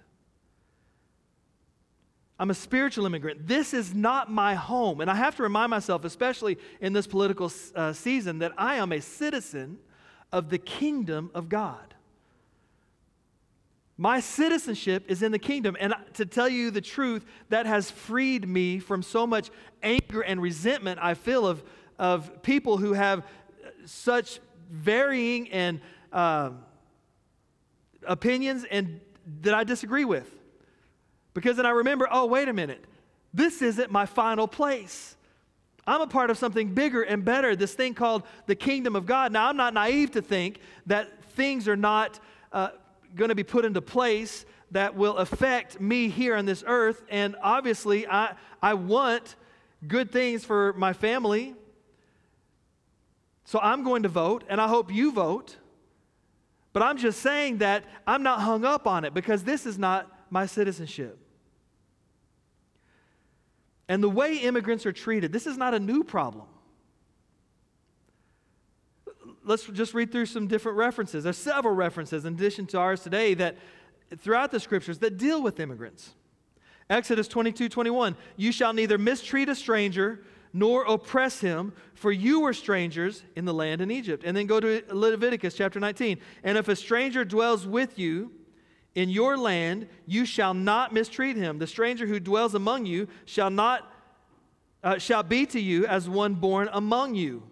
I'm 2.38 2.50
a 2.50 2.54
spiritual 2.54 3.04
immigrant. 3.04 3.46
This 3.46 3.74
is 3.74 3.94
not 3.94 4.30
my 4.30 4.54
home. 4.54 5.02
And 5.02 5.10
I 5.10 5.14
have 5.14 5.36
to 5.36 5.42
remind 5.42 5.68
myself, 5.68 6.04
especially 6.04 6.56
in 6.80 6.94
this 6.94 7.06
political 7.06 7.52
uh, 7.74 7.92
season, 7.92 8.38
that 8.38 8.52
I 8.56 8.76
am 8.76 8.92
a 8.92 9.00
citizen 9.00 9.78
of 10.32 10.48
the 10.48 10.56
kingdom 10.56 11.30
of 11.34 11.50
God. 11.50 11.94
My 13.98 14.20
citizenship 14.20 15.04
is 15.08 15.22
in 15.22 15.32
the 15.32 15.38
kingdom. 15.38 15.76
And 15.78 15.92
to 16.14 16.24
tell 16.24 16.48
you 16.48 16.70
the 16.70 16.80
truth, 16.80 17.26
that 17.50 17.66
has 17.66 17.90
freed 17.90 18.48
me 18.48 18.78
from 18.78 19.02
so 19.02 19.26
much 19.26 19.50
anger 19.82 20.22
and 20.22 20.40
resentment 20.40 20.98
I 21.02 21.12
feel 21.12 21.46
of, 21.46 21.62
of 21.98 22.42
people 22.42 22.78
who 22.78 22.94
have 22.94 23.26
such 23.84 24.40
varying 24.70 25.50
and 25.50 25.80
uh, 26.12 26.50
opinions 28.06 28.64
and 28.70 29.00
that 29.42 29.54
I 29.54 29.64
disagree 29.64 30.04
with. 30.04 30.30
Because 31.34 31.56
then 31.56 31.66
I 31.66 31.70
remember, 31.70 32.08
oh, 32.10 32.26
wait 32.26 32.48
a 32.48 32.52
minute, 32.52 32.84
this 33.32 33.62
isn't 33.62 33.90
my 33.90 34.06
final 34.06 34.48
place. 34.48 35.16
I'm 35.86 36.00
a 36.00 36.06
part 36.06 36.30
of 36.30 36.38
something 36.38 36.74
bigger 36.74 37.02
and 37.02 37.24
better, 37.24 37.56
this 37.56 37.74
thing 37.74 37.94
called 37.94 38.24
the 38.46 38.54
kingdom 38.54 38.96
of 38.96 39.06
God. 39.06 39.32
Now, 39.32 39.48
I'm 39.48 39.56
not 39.56 39.74
naive 39.74 40.12
to 40.12 40.22
think 40.22 40.60
that 40.86 41.24
things 41.32 41.68
are 41.68 41.76
not 41.76 42.20
uh, 42.52 42.70
going 43.14 43.30
to 43.30 43.34
be 43.34 43.44
put 43.44 43.64
into 43.64 43.80
place 43.80 44.44
that 44.72 44.94
will 44.94 45.16
affect 45.16 45.80
me 45.80 46.08
here 46.08 46.36
on 46.36 46.46
this 46.46 46.62
earth. 46.66 47.02
And 47.08 47.36
obviously, 47.42 48.06
I, 48.06 48.34
I 48.62 48.74
want 48.74 49.36
good 49.86 50.12
things 50.12 50.44
for 50.44 50.72
my 50.74 50.92
family. 50.92 51.54
So 53.50 53.58
I'm 53.60 53.82
going 53.82 54.04
to 54.04 54.08
vote, 54.08 54.44
and 54.48 54.60
I 54.60 54.68
hope 54.68 54.94
you 54.94 55.10
vote. 55.10 55.56
But 56.72 56.84
I'm 56.84 56.96
just 56.96 57.18
saying 57.18 57.58
that 57.58 57.82
I'm 58.06 58.22
not 58.22 58.42
hung 58.42 58.64
up 58.64 58.86
on 58.86 59.04
it 59.04 59.12
because 59.12 59.42
this 59.42 59.66
is 59.66 59.76
not 59.76 60.06
my 60.30 60.46
citizenship. 60.46 61.18
And 63.88 64.04
the 64.04 64.08
way 64.08 64.36
immigrants 64.36 64.86
are 64.86 64.92
treated, 64.92 65.32
this 65.32 65.48
is 65.48 65.56
not 65.56 65.74
a 65.74 65.80
new 65.80 66.04
problem. 66.04 66.46
Let's 69.42 69.64
just 69.64 69.94
read 69.94 70.12
through 70.12 70.26
some 70.26 70.46
different 70.46 70.78
references. 70.78 71.24
There's 71.24 71.36
several 71.36 71.74
references 71.74 72.24
in 72.24 72.34
addition 72.34 72.66
to 72.66 72.78
ours 72.78 73.00
today 73.02 73.34
that 73.34 73.56
throughout 74.18 74.52
the 74.52 74.60
scriptures 74.60 75.00
that 75.00 75.16
deal 75.16 75.42
with 75.42 75.58
immigrants. 75.58 76.14
Exodus 76.88 77.26
22 77.26 77.68
21, 77.68 78.14
you 78.36 78.52
shall 78.52 78.72
neither 78.72 78.96
mistreat 78.96 79.48
a 79.48 79.56
stranger 79.56 80.20
nor 80.52 80.84
oppress 80.84 81.40
him, 81.40 81.72
for 81.94 82.10
you 82.10 82.40
were 82.40 82.52
strangers 82.52 83.22
in 83.36 83.44
the 83.44 83.54
land 83.54 83.80
in 83.80 83.90
Egypt. 83.90 84.24
And 84.24 84.36
then 84.36 84.46
go 84.46 84.60
to 84.60 84.82
Leviticus 84.90 85.54
chapter 85.54 85.78
19. 85.78 86.18
And 86.42 86.58
if 86.58 86.68
a 86.68 86.76
stranger 86.76 87.24
dwells 87.24 87.66
with 87.66 87.98
you 87.98 88.32
in 88.94 89.08
your 89.08 89.36
land, 89.36 89.86
you 90.06 90.24
shall 90.24 90.54
not 90.54 90.92
mistreat 90.92 91.36
him. 91.36 91.58
The 91.58 91.66
stranger 91.66 92.06
who 92.06 92.18
dwells 92.18 92.54
among 92.54 92.86
you 92.86 93.08
shall 93.24 93.50
not 93.50 93.90
uh, 94.82 94.96
shall 94.96 95.22
be 95.22 95.44
to 95.44 95.60
you 95.60 95.86
as 95.86 96.08
one 96.08 96.34
born 96.34 96.68
among 96.72 97.14
you. 97.14 97.42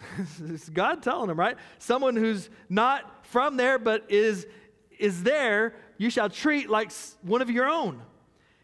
it's 0.48 0.68
God 0.68 1.02
telling 1.02 1.28
them, 1.28 1.38
right? 1.38 1.56
Someone 1.78 2.16
who's 2.16 2.50
not 2.68 3.24
from 3.26 3.56
there 3.56 3.78
but 3.78 4.04
is 4.10 4.46
is 4.98 5.22
there, 5.22 5.76
you 5.96 6.10
shall 6.10 6.28
treat 6.28 6.68
like 6.68 6.90
one 7.22 7.40
of 7.40 7.50
your 7.50 7.68
own 7.68 8.02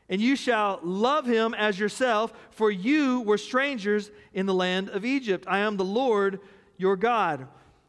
and 0.08 0.20
you 0.20 0.36
shall 0.36 0.80
love 0.82 1.26
him 1.26 1.54
as 1.54 1.78
yourself, 1.78 2.32
for 2.50 2.70
you 2.70 3.20
were 3.22 3.38
strangers 3.38 4.10
in 4.32 4.46
the 4.46 4.54
land 4.54 4.90
of 4.90 5.04
Egypt. 5.04 5.46
I 5.48 5.60
am 5.60 5.76
the 5.76 5.84
Lord 5.84 6.40
your 6.76 6.96
God. 6.96 7.46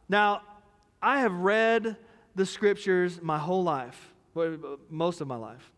Now, 0.08 0.42
I 1.02 1.20
have 1.20 1.32
read 1.32 1.96
the 2.34 2.46
scriptures 2.46 3.20
my 3.22 3.38
whole 3.38 3.62
life, 3.62 4.14
most 4.88 5.20
of 5.20 5.28
my 5.28 5.36
life. 5.36 5.72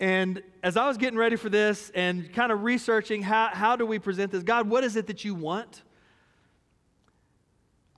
And 0.00 0.42
as 0.62 0.76
I 0.76 0.86
was 0.86 0.96
getting 0.96 1.18
ready 1.18 1.36
for 1.36 1.48
this 1.48 1.90
and 1.94 2.32
kind 2.32 2.52
of 2.52 2.62
researching 2.62 3.22
how, 3.22 3.48
how 3.48 3.76
do 3.76 3.84
we 3.84 3.98
present 3.98 4.30
this, 4.30 4.44
God, 4.44 4.68
what 4.68 4.84
is 4.84 4.96
it 4.96 5.08
that 5.08 5.24
you 5.24 5.34
want? 5.34 5.82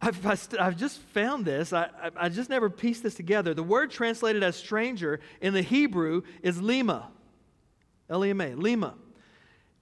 I've, 0.03 0.55
I've 0.59 0.77
just 0.79 0.99
found 0.99 1.45
this. 1.45 1.73
I, 1.73 1.89
I 2.17 2.31
just 2.31 2.49
never 2.49 2.71
pieced 2.71 3.03
this 3.03 3.15
together. 3.15 3.53
The 3.53 3.63
word 3.63 3.91
translated 3.91 4.43
as 4.43 4.57
stranger 4.57 5.21
in 5.43 5.53
the 5.53 5.61
Hebrew 5.61 6.23
is 6.43 6.61
lima, 6.61 7.11
L 8.09 8.25
E 8.25 8.31
M 8.31 8.41
A, 8.41 8.55
lima. 8.55 8.95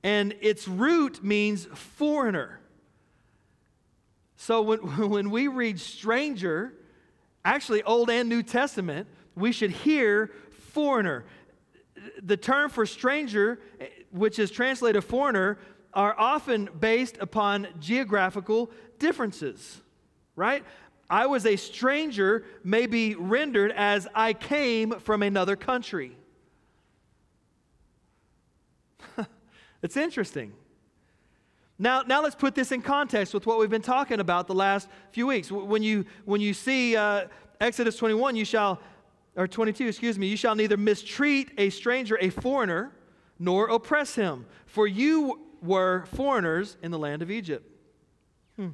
And 0.02 0.34
its 0.40 0.66
root 0.66 1.22
means 1.22 1.66
foreigner. 1.72 2.60
So 4.36 4.62
when, 4.62 4.78
when 5.10 5.30
we 5.30 5.46
read 5.46 5.78
stranger, 5.78 6.74
actually, 7.44 7.84
Old 7.84 8.10
and 8.10 8.28
New 8.28 8.42
Testament, 8.42 9.06
we 9.36 9.52
should 9.52 9.70
hear 9.70 10.32
foreigner. 10.72 11.26
The 12.20 12.36
term 12.36 12.70
for 12.70 12.86
stranger, 12.86 13.60
which 14.10 14.40
is 14.40 14.50
translated 14.50 15.04
foreigner, 15.04 15.58
are 15.94 16.18
often 16.18 16.68
based 16.78 17.18
upon 17.20 17.68
geographical 17.78 18.70
differences 18.98 19.80
right? 20.38 20.64
I 21.10 21.26
was 21.26 21.44
a 21.44 21.56
stranger, 21.56 22.44
may 22.62 22.86
be 22.86 23.14
rendered 23.14 23.72
as 23.72 24.06
I 24.14 24.32
came 24.32 24.92
from 25.00 25.22
another 25.22 25.56
country. 25.56 26.16
it's 29.82 29.96
interesting. 29.96 30.52
Now, 31.78 32.02
now 32.02 32.22
let's 32.22 32.34
put 32.34 32.54
this 32.54 32.72
in 32.72 32.82
context 32.82 33.32
with 33.34 33.46
what 33.46 33.58
we've 33.58 33.70
been 33.70 33.82
talking 33.82 34.20
about 34.20 34.46
the 34.46 34.54
last 34.54 34.88
few 35.12 35.26
weeks. 35.26 35.50
When 35.50 35.82
you, 35.82 36.04
when 36.24 36.40
you 36.40 36.52
see 36.52 36.96
uh, 36.96 37.26
Exodus 37.60 37.96
21, 37.96 38.36
you 38.36 38.44
shall, 38.44 38.80
or 39.36 39.46
22, 39.46 39.86
excuse 39.86 40.18
me, 40.18 40.26
you 40.26 40.36
shall 40.36 40.54
neither 40.54 40.76
mistreat 40.76 41.52
a 41.56 41.70
stranger, 41.70 42.18
a 42.20 42.30
foreigner, 42.30 42.92
nor 43.38 43.68
oppress 43.68 44.14
him, 44.14 44.46
for 44.66 44.86
you 44.86 45.40
were 45.62 46.04
foreigners 46.06 46.76
in 46.82 46.90
the 46.90 46.98
land 46.98 47.22
of 47.22 47.30
Egypt. 47.30 47.64
Hmm. 48.56 48.68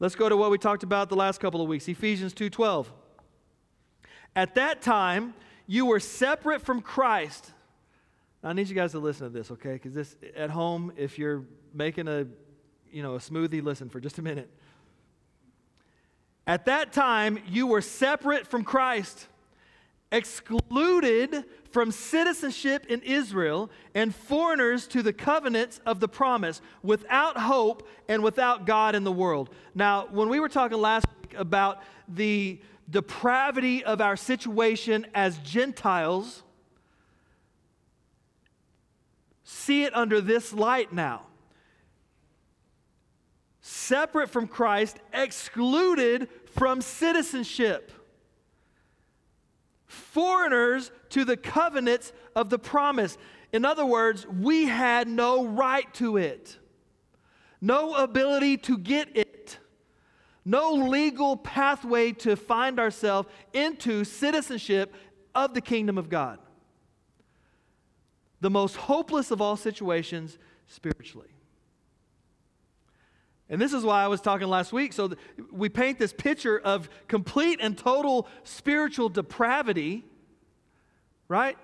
Let's 0.00 0.14
go 0.14 0.30
to 0.30 0.36
what 0.36 0.50
we 0.50 0.56
talked 0.56 0.82
about 0.82 1.10
the 1.10 1.14
last 1.14 1.40
couple 1.40 1.60
of 1.60 1.68
weeks, 1.68 1.86
Ephesians 1.86 2.32
2:12. 2.32 2.90
At 4.34 4.54
that 4.54 4.80
time, 4.80 5.34
you 5.66 5.84
were 5.84 6.00
separate 6.00 6.62
from 6.62 6.80
Christ. 6.80 7.52
Now, 8.42 8.48
I 8.48 8.52
need 8.54 8.70
you 8.70 8.74
guys 8.74 8.92
to 8.92 8.98
listen 8.98 9.26
to 9.26 9.30
this, 9.30 9.50
okay? 9.50 9.74
Because 9.74 9.92
this 9.92 10.16
at 10.34 10.48
home, 10.48 10.90
if 10.96 11.18
you're 11.18 11.44
making 11.74 12.08
a 12.08 12.26
you 12.90 13.02
know 13.02 13.16
a 13.16 13.18
smoothie, 13.18 13.62
listen 13.62 13.90
for 13.90 14.00
just 14.00 14.18
a 14.18 14.22
minute. 14.22 14.50
At 16.46 16.64
that 16.64 16.94
time, 16.94 17.38
you 17.46 17.66
were 17.66 17.82
separate 17.82 18.46
from 18.46 18.64
Christ, 18.64 19.28
excluded 20.12 21.44
from 21.70 21.92
citizenship 21.92 22.86
in 22.86 23.00
Israel 23.02 23.70
and 23.94 24.14
foreigners 24.14 24.86
to 24.88 25.02
the 25.02 25.12
covenants 25.12 25.80
of 25.86 26.00
the 26.00 26.08
promise, 26.08 26.60
without 26.82 27.38
hope 27.38 27.88
and 28.08 28.22
without 28.22 28.66
God 28.66 28.94
in 28.94 29.04
the 29.04 29.12
world. 29.12 29.50
Now, 29.74 30.08
when 30.10 30.28
we 30.28 30.40
were 30.40 30.48
talking 30.48 30.78
last 30.78 31.06
week 31.22 31.34
about 31.38 31.82
the 32.08 32.60
depravity 32.88 33.84
of 33.84 34.00
our 34.00 34.16
situation 34.16 35.06
as 35.14 35.38
Gentiles, 35.38 36.42
see 39.44 39.84
it 39.84 39.94
under 39.94 40.20
this 40.20 40.52
light 40.52 40.92
now. 40.92 41.22
Separate 43.60 44.28
from 44.28 44.48
Christ, 44.48 44.98
excluded 45.12 46.28
from 46.46 46.80
citizenship 46.80 47.92
foreigners 49.90 50.92
to 51.10 51.24
the 51.24 51.36
covenants 51.36 52.12
of 52.36 52.48
the 52.48 52.58
promise. 52.58 53.18
In 53.52 53.64
other 53.64 53.84
words, 53.84 54.26
we 54.26 54.66
had 54.66 55.08
no 55.08 55.44
right 55.44 55.92
to 55.94 56.16
it, 56.16 56.56
no 57.60 57.94
ability 57.94 58.56
to 58.58 58.78
get 58.78 59.16
it, 59.16 59.58
no 60.44 60.72
legal 60.72 61.36
pathway 61.36 62.12
to 62.12 62.36
find 62.36 62.78
ourselves 62.78 63.28
into 63.52 64.04
citizenship 64.04 64.94
of 65.34 65.54
the 65.54 65.60
kingdom 65.60 65.98
of 65.98 66.08
God. 66.08 66.38
The 68.40 68.50
most 68.50 68.76
hopeless 68.76 69.32
of 69.32 69.40
all 69.40 69.56
situations 69.56 70.38
spiritually. 70.66 71.28
And 73.50 73.60
this 73.60 73.72
is 73.72 73.84
why 73.84 74.04
I 74.04 74.06
was 74.06 74.20
talking 74.20 74.46
last 74.46 74.72
week. 74.72 74.92
So 74.92 75.10
we 75.50 75.68
paint 75.68 75.98
this 75.98 76.12
picture 76.12 76.58
of 76.58 76.88
complete 77.08 77.58
and 77.60 77.76
total 77.76 78.28
spiritual 78.44 79.08
depravity, 79.08 80.04
right? 81.26 81.58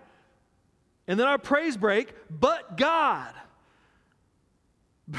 And 1.07 1.19
then 1.19 1.29
our 1.29 1.39
praise 1.39 1.77
break, 1.77 2.13
but 2.29 2.77
God. 2.77 3.33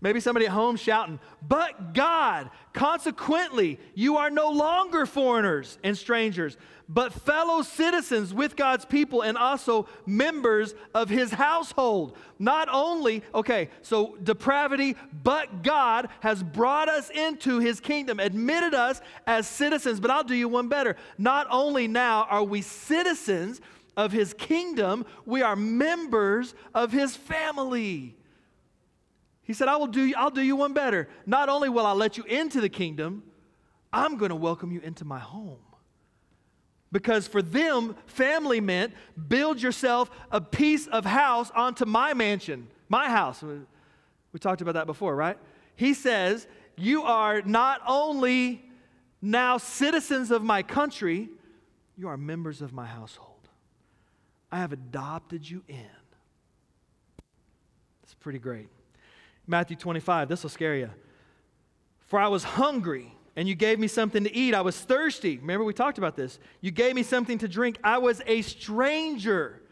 Maybe 0.00 0.20
somebody 0.20 0.46
at 0.46 0.52
home 0.52 0.76
shouting, 0.76 1.18
But 1.46 1.92
God, 1.92 2.50
consequently, 2.72 3.80
you 3.94 4.16
are 4.18 4.30
no 4.30 4.50
longer 4.50 5.06
foreigners 5.06 5.76
and 5.82 5.98
strangers, 5.98 6.56
but 6.88 7.12
fellow 7.12 7.62
citizens 7.62 8.32
with 8.32 8.54
God's 8.54 8.84
people 8.84 9.22
and 9.22 9.36
also 9.36 9.88
members 10.06 10.74
of 10.94 11.08
his 11.08 11.32
household. 11.32 12.16
Not 12.38 12.68
only, 12.70 13.24
okay, 13.34 13.70
so 13.82 14.16
depravity, 14.22 14.94
but 15.24 15.64
God 15.64 16.08
has 16.20 16.44
brought 16.44 16.88
us 16.88 17.10
into 17.10 17.58
his 17.58 17.80
kingdom, 17.80 18.20
admitted 18.20 18.74
us 18.74 19.00
as 19.26 19.48
citizens. 19.48 19.98
But 19.98 20.12
I'll 20.12 20.22
do 20.22 20.34
you 20.36 20.48
one 20.48 20.68
better. 20.68 20.94
Not 21.18 21.48
only 21.50 21.88
now 21.88 22.26
are 22.30 22.44
we 22.44 22.62
citizens 22.62 23.60
of 23.96 24.12
his 24.12 24.32
kingdom, 24.32 25.04
we 25.26 25.42
are 25.42 25.56
members 25.56 26.54
of 26.72 26.92
his 26.92 27.16
family. 27.16 28.14
He 29.48 29.54
said, 29.54 29.66
I 29.66 29.76
will 29.76 29.86
do, 29.86 30.12
I'll 30.14 30.30
do 30.30 30.42
you 30.42 30.56
one 30.56 30.74
better. 30.74 31.08
Not 31.24 31.48
only 31.48 31.70
will 31.70 31.86
I 31.86 31.92
let 31.92 32.18
you 32.18 32.24
into 32.24 32.60
the 32.60 32.68
kingdom, 32.68 33.22
I'm 33.90 34.18
going 34.18 34.28
to 34.28 34.36
welcome 34.36 34.70
you 34.70 34.80
into 34.80 35.06
my 35.06 35.18
home. 35.18 35.56
Because 36.92 37.26
for 37.26 37.40
them, 37.40 37.96
family 38.06 38.60
meant 38.60 38.92
build 39.28 39.62
yourself 39.62 40.10
a 40.30 40.38
piece 40.38 40.86
of 40.86 41.06
house 41.06 41.50
onto 41.54 41.86
my 41.86 42.12
mansion, 42.12 42.68
my 42.90 43.08
house. 43.08 43.42
We 43.42 44.38
talked 44.38 44.60
about 44.60 44.74
that 44.74 44.86
before, 44.86 45.16
right? 45.16 45.38
He 45.76 45.94
says, 45.94 46.46
You 46.76 47.04
are 47.04 47.40
not 47.40 47.80
only 47.88 48.62
now 49.22 49.56
citizens 49.56 50.30
of 50.30 50.44
my 50.44 50.62
country, 50.62 51.30
you 51.96 52.08
are 52.08 52.18
members 52.18 52.60
of 52.60 52.74
my 52.74 52.86
household. 52.86 53.48
I 54.52 54.58
have 54.58 54.74
adopted 54.74 55.48
you 55.48 55.62
in. 55.68 55.86
It's 58.02 58.14
pretty 58.14 58.38
great. 58.38 58.68
Matthew 59.48 59.76
25, 59.76 60.28
this 60.28 60.42
will 60.42 60.50
scare 60.50 60.76
you. 60.76 60.90
For 62.06 62.20
I 62.20 62.28
was 62.28 62.44
hungry, 62.44 63.14
and 63.34 63.48
you 63.48 63.54
gave 63.54 63.78
me 63.78 63.88
something 63.88 64.24
to 64.24 64.34
eat. 64.34 64.54
I 64.54 64.60
was 64.60 64.78
thirsty. 64.78 65.38
Remember, 65.38 65.64
we 65.64 65.72
talked 65.72 65.96
about 65.96 66.16
this. 66.16 66.38
You 66.60 66.70
gave 66.70 66.94
me 66.94 67.02
something 67.02 67.38
to 67.38 67.48
drink. 67.48 67.78
I 67.82 67.98
was 67.98 68.20
a 68.26 68.42
stranger, 68.42 69.62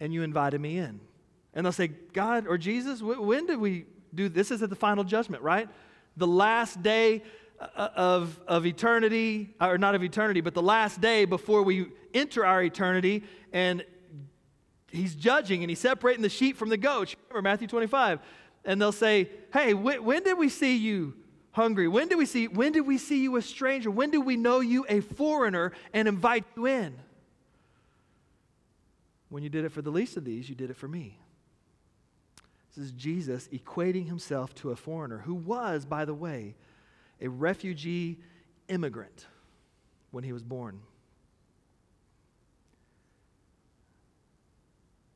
and 0.00 0.12
you 0.12 0.22
invited 0.22 0.60
me 0.60 0.78
in. 0.78 1.00
And 1.54 1.64
they'll 1.64 1.72
say, 1.72 1.88
God 1.88 2.46
or 2.46 2.58
Jesus, 2.58 3.02
when 3.02 3.46
did 3.46 3.58
we 3.58 3.86
do 4.14 4.28
this? 4.28 4.50
Is 4.50 4.62
at 4.62 4.70
the 4.70 4.76
final 4.76 5.02
judgment, 5.02 5.42
right? 5.42 5.68
The 6.18 6.26
last 6.26 6.82
day 6.82 7.22
uh, 7.58 7.88
of, 7.94 8.38
of 8.46 8.66
eternity, 8.66 9.54
or 9.60 9.78
not 9.78 9.94
of 9.94 10.02
eternity, 10.02 10.42
but 10.42 10.52
the 10.52 10.62
last 10.62 11.00
day 11.00 11.24
before 11.24 11.62
we 11.62 11.86
enter 12.12 12.44
our 12.44 12.62
eternity, 12.62 13.24
and 13.52 13.84
he's 14.92 15.14
judging 15.14 15.62
and 15.62 15.70
he's 15.70 15.80
separating 15.80 16.22
the 16.22 16.28
sheep 16.28 16.56
from 16.56 16.68
the 16.68 16.76
goats. 16.76 17.16
Remember 17.28 17.48
Matthew 17.48 17.66
25 17.66 18.20
and 18.64 18.80
they'll 18.80 18.92
say, 18.92 19.28
Hey, 19.52 19.72
wh- 19.72 20.04
when 20.04 20.22
did 20.22 20.38
we 20.38 20.48
see 20.48 20.76
you 20.76 21.14
hungry? 21.52 21.88
When 21.88 22.08
did 22.08 22.16
we 22.16 22.26
see 22.26 22.48
when 22.48 22.72
did 22.72 22.82
we 22.82 22.98
see 22.98 23.22
you 23.22 23.36
a 23.36 23.42
stranger? 23.42 23.90
When 23.90 24.10
did 24.10 24.18
we 24.18 24.36
know 24.36 24.60
you 24.60 24.86
a 24.88 25.00
foreigner 25.00 25.72
and 25.92 26.08
invite 26.08 26.44
you 26.56 26.66
in? 26.66 26.96
When 29.28 29.42
you 29.42 29.48
did 29.48 29.64
it 29.64 29.72
for 29.72 29.80
the 29.80 29.90
least 29.90 30.16
of 30.16 30.24
these, 30.24 30.48
you 30.48 30.54
did 30.54 30.70
it 30.70 30.76
for 30.76 30.88
me. 30.88 31.18
This 32.74 32.86
is 32.86 32.92
Jesus 32.92 33.48
equating 33.48 34.06
himself 34.06 34.54
to 34.56 34.70
a 34.70 34.76
foreigner 34.76 35.18
who 35.18 35.34
was, 35.34 35.84
by 35.84 36.04
the 36.04 36.14
way, 36.14 36.54
a 37.20 37.28
refugee 37.28 38.18
immigrant 38.68 39.26
when 40.10 40.24
he 40.24 40.32
was 40.32 40.42
born. 40.42 40.80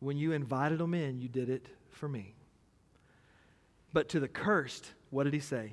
When 0.01 0.19
you 0.19 0.33
invited 0.33 0.81
him 0.81 0.95
in, 0.95 1.21
you 1.21 1.29
did 1.29 1.49
it 1.49 1.67
for 1.91 2.09
me. 2.09 2.36
But 3.97 4.11
to 4.11 4.21
the 4.21 4.29
cursed, 4.29 4.93
what 5.09 5.25
did 5.25 5.33
he 5.33 5.41
say? 5.41 5.73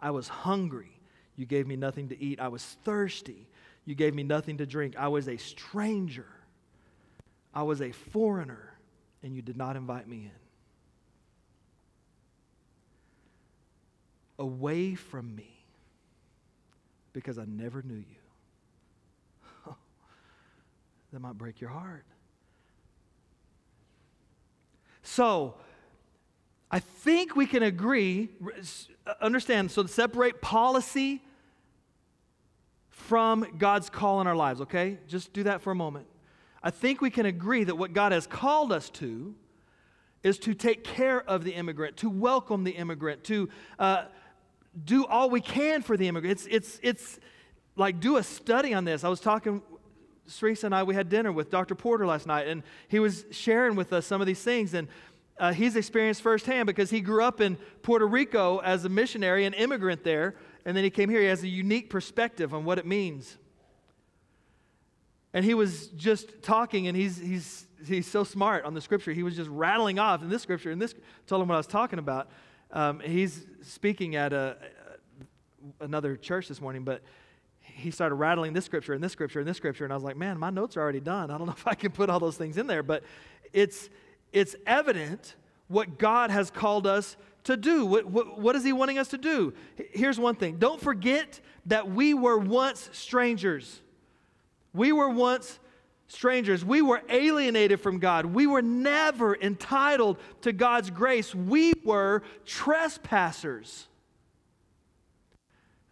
I 0.00 0.10
was 0.10 0.26
hungry. 0.26 0.98
You 1.36 1.44
gave 1.44 1.66
me 1.66 1.76
nothing 1.76 2.08
to 2.08 2.18
eat. 2.18 2.40
I 2.40 2.48
was 2.48 2.64
thirsty. 2.64 3.46
You 3.84 3.94
gave 3.94 4.14
me 4.14 4.22
nothing 4.22 4.56
to 4.56 4.64
drink. 4.64 4.94
I 4.96 5.08
was 5.08 5.28
a 5.28 5.36
stranger. 5.36 6.24
I 7.52 7.64
was 7.64 7.82
a 7.82 7.92
foreigner, 7.92 8.72
and 9.22 9.36
you 9.36 9.42
did 9.42 9.58
not 9.58 9.76
invite 9.76 10.08
me 10.08 10.30
in. 14.38 14.42
Away 14.42 14.94
from 14.94 15.36
me 15.36 15.66
because 17.12 17.38
I 17.38 17.44
never 17.44 17.82
knew 17.82 17.96
you. 17.96 18.02
that 21.12 21.20
might 21.20 21.36
break 21.36 21.60
your 21.60 21.68
heart. 21.68 22.06
So, 25.02 25.56
I 26.70 26.80
think 26.80 27.34
we 27.34 27.46
can 27.46 27.62
agree, 27.62 28.28
understand, 29.20 29.70
so 29.70 29.82
to 29.82 29.88
separate 29.88 30.42
policy 30.42 31.22
from 32.88 33.46
God's 33.56 33.88
call 33.88 34.20
in 34.20 34.26
our 34.26 34.36
lives, 34.36 34.60
okay? 34.62 34.98
Just 35.06 35.32
do 35.32 35.44
that 35.44 35.62
for 35.62 35.70
a 35.70 35.74
moment. 35.74 36.06
I 36.62 36.70
think 36.70 37.00
we 37.00 37.10
can 37.10 37.24
agree 37.24 37.64
that 37.64 37.76
what 37.76 37.92
God 37.94 38.12
has 38.12 38.26
called 38.26 38.72
us 38.72 38.90
to 38.90 39.34
is 40.22 40.38
to 40.40 40.52
take 40.52 40.84
care 40.84 41.22
of 41.22 41.44
the 41.44 41.52
immigrant, 41.52 41.96
to 41.98 42.10
welcome 42.10 42.64
the 42.64 42.72
immigrant, 42.72 43.24
to 43.24 43.48
uh, 43.78 44.04
do 44.84 45.06
all 45.06 45.30
we 45.30 45.40
can 45.40 45.80
for 45.80 45.96
the 45.96 46.08
immigrant. 46.08 46.38
It's, 46.38 46.48
it's, 46.50 46.80
it's 46.82 47.20
like 47.76 48.00
do 48.00 48.16
a 48.16 48.22
study 48.22 48.74
on 48.74 48.84
this. 48.84 49.04
I 49.04 49.08
was 49.08 49.20
talking, 49.20 49.62
Teresa 50.36 50.66
and 50.66 50.74
I, 50.74 50.82
we 50.82 50.94
had 50.94 51.08
dinner 51.08 51.32
with 51.32 51.50
Dr. 51.50 51.74
Porter 51.74 52.06
last 52.06 52.26
night, 52.26 52.48
and 52.48 52.62
he 52.88 52.98
was 52.98 53.24
sharing 53.30 53.76
with 53.76 53.92
us 53.92 54.06
some 54.06 54.20
of 54.20 54.26
these 54.26 54.42
things. 54.42 54.74
And 54.74 54.88
uh, 55.38 55.52
he's 55.52 55.76
experienced 55.76 56.22
firsthand 56.22 56.66
because 56.66 56.90
he 56.90 57.00
grew 57.00 57.22
up 57.22 57.40
in 57.40 57.56
Puerto 57.82 58.06
Rico 58.06 58.58
as 58.58 58.84
a 58.84 58.88
missionary, 58.88 59.44
an 59.44 59.54
immigrant 59.54 60.04
there, 60.04 60.34
and 60.64 60.76
then 60.76 60.84
he 60.84 60.90
came 60.90 61.08
here. 61.08 61.20
He 61.20 61.26
has 61.26 61.42
a 61.42 61.48
unique 61.48 61.90
perspective 61.90 62.52
on 62.52 62.64
what 62.64 62.78
it 62.78 62.86
means. 62.86 63.38
And 65.32 65.44
he 65.44 65.54
was 65.54 65.88
just 65.88 66.42
talking, 66.42 66.88
and 66.88 66.96
he's, 66.96 67.18
he's, 67.18 67.66
he's 67.86 68.06
so 68.06 68.24
smart 68.24 68.64
on 68.64 68.74
the 68.74 68.80
scripture. 68.80 69.12
He 69.12 69.22
was 69.22 69.36
just 69.36 69.50
rattling 69.50 69.98
off 69.98 70.22
in 70.22 70.28
this 70.28 70.42
scripture, 70.42 70.70
and 70.70 70.80
this 70.80 70.94
told 71.26 71.42
him 71.42 71.48
what 71.48 71.54
I 71.54 71.58
was 71.58 71.66
talking 71.66 71.98
about. 71.98 72.30
Um, 72.70 73.00
he's 73.00 73.46
speaking 73.62 74.16
at 74.16 74.32
a, 74.32 74.56
another 75.80 76.16
church 76.16 76.48
this 76.48 76.60
morning, 76.60 76.84
but 76.84 77.02
he 77.60 77.90
started 77.90 78.16
rattling 78.16 78.52
this 78.52 78.64
scripture 78.64 78.94
and 78.94 79.04
this 79.04 79.12
scripture 79.12 79.38
and 79.38 79.48
this 79.48 79.56
scripture, 79.56 79.84
and 79.84 79.92
I 79.92 79.96
was 79.96 80.02
like, 80.02 80.16
man, 80.16 80.38
my 80.38 80.50
notes 80.50 80.76
are 80.76 80.80
already 80.80 81.00
done. 81.00 81.30
I 81.30 81.38
don't 81.38 81.46
know 81.46 81.52
if 81.56 81.66
I 81.66 81.74
can 81.74 81.92
put 81.92 82.10
all 82.10 82.20
those 82.20 82.36
things 82.36 82.56
in 82.56 82.66
there, 82.66 82.82
but 82.82 83.04
it's 83.52 83.88
it's 84.32 84.56
evident 84.66 85.34
what 85.68 85.98
God 85.98 86.30
has 86.30 86.50
called 86.50 86.86
us 86.86 87.16
to 87.44 87.56
do. 87.56 87.86
What, 87.86 88.06
what, 88.06 88.38
what 88.38 88.56
is 88.56 88.64
He 88.64 88.72
wanting 88.72 88.98
us 88.98 89.08
to 89.08 89.18
do? 89.18 89.54
Here's 89.76 90.18
one 90.18 90.34
thing 90.34 90.56
don't 90.58 90.80
forget 90.80 91.40
that 91.66 91.90
we 91.90 92.14
were 92.14 92.38
once 92.38 92.90
strangers. 92.92 93.80
We 94.72 94.92
were 94.92 95.08
once 95.08 95.58
strangers. 96.08 96.64
We 96.64 96.82
were 96.82 97.02
alienated 97.08 97.80
from 97.80 97.98
God. 97.98 98.26
We 98.26 98.46
were 98.46 98.62
never 98.62 99.34
entitled 99.36 100.18
to 100.42 100.52
God's 100.52 100.90
grace. 100.90 101.34
We 101.34 101.74
were 101.84 102.22
trespassers 102.44 103.86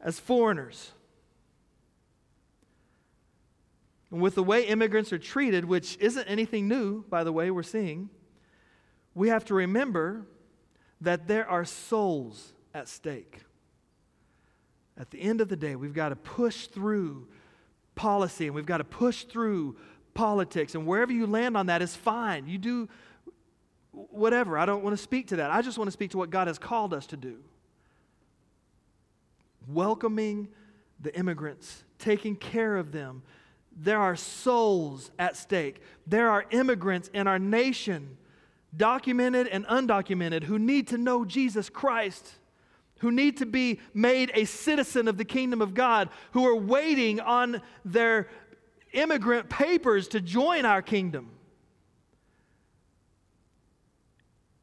as 0.01 0.19
foreigners. 0.19 0.93
And 4.11 4.21
with 4.21 4.35
the 4.35 4.43
way 4.43 4.67
immigrants 4.67 5.13
are 5.13 5.19
treated, 5.19 5.65
which 5.65 5.99
isn't 6.01 6.27
anything 6.27 6.69
new, 6.69 7.03
by 7.09 7.25
the 7.25 7.33
way, 7.33 7.51
we're 7.51 7.63
seeing, 7.63 8.09
we 9.17 9.31
have 9.31 9.47
to 9.47 9.55
remember 9.55 10.27
that 11.01 11.27
there 11.27 11.49
are 11.49 11.65
souls 11.65 12.53
at 12.75 12.87
stake. 12.87 13.41
At 14.99 15.11
the 15.11 15.21
end 15.21 15.41
of 15.41 15.49
the 15.49 15.57
day, 15.57 15.75
we've 15.75 15.95
got 15.95 16.11
to 16.11 16.17
push 16.17 16.67
through 16.67 17.27
policy 17.95 18.45
and 18.47 18.55
we've 18.55 18.67
got 18.67 18.79
to 18.79 18.85
push 18.85 19.25
through 19.25 19.77
politics. 20.13 20.75
And 20.75 20.87
wherever 20.87 21.13
you 21.13 21.27
land 21.27 21.57
on 21.57 21.67
that 21.67 21.81
is 21.81 21.97
fine. 21.97 22.47
You 22.47 22.59
do 22.59 22.91
whatever. 23.91 24.59
I 24.59 24.67
don't 24.67 24.85
want 24.85 24.95
to 24.95 25.03
speak 25.03 25.29
to 25.29 25.37
that. 25.37 25.51
I 25.51 25.63
just 25.63 25.79
want 25.79 25.89
to 25.89 25.93
speak 25.93 26.11
to 26.11 26.19
what 26.19 26.29
God 26.29 26.47
has 26.47 26.59
called 26.59 26.93
us 26.93 27.07
to 27.07 27.17
do. 27.17 27.39
Welcoming 29.67 30.49
the 31.01 31.17
immigrants, 31.19 31.85
taking 31.99 32.37
care 32.37 32.77
of 32.77 32.93
them. 32.93 33.23
There 33.75 33.99
are 33.99 34.15
souls 34.15 35.11
at 35.19 35.39
stake. 35.39 35.81
There 36.07 36.29
are 36.29 36.45
immigrants 36.51 37.09
in 37.15 37.27
our 37.27 37.39
nation 37.39 38.19
documented 38.77 39.47
and 39.49 39.67
undocumented, 39.67 40.45
who 40.45 40.59
need 40.59 40.89
to 40.89 40.99
know 40.99 41.25
Jesus 41.25 41.69
Christ, 41.71 42.33
who 42.99 43.11
need 43.11 43.37
to 43.39 43.47
be 43.47 43.81
made 43.95 44.31
a 44.35 44.45
citizen 44.45 45.09
of 45.09 45.17
the 45.17 45.25
kingdom 45.25 45.61
of 45.61 45.75
God, 45.75 46.09
who 46.33 46.47
are 46.47 46.57
waiting 46.57 47.21
on 47.21 47.63
their 47.85 48.29
immigrant 48.93 49.49
papers 49.49 50.09
to 50.09 50.21
join 50.21 50.65
our 50.65 50.83
kingdom. 50.83 51.31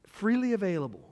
Freely 0.07 0.53
available. 0.53 1.09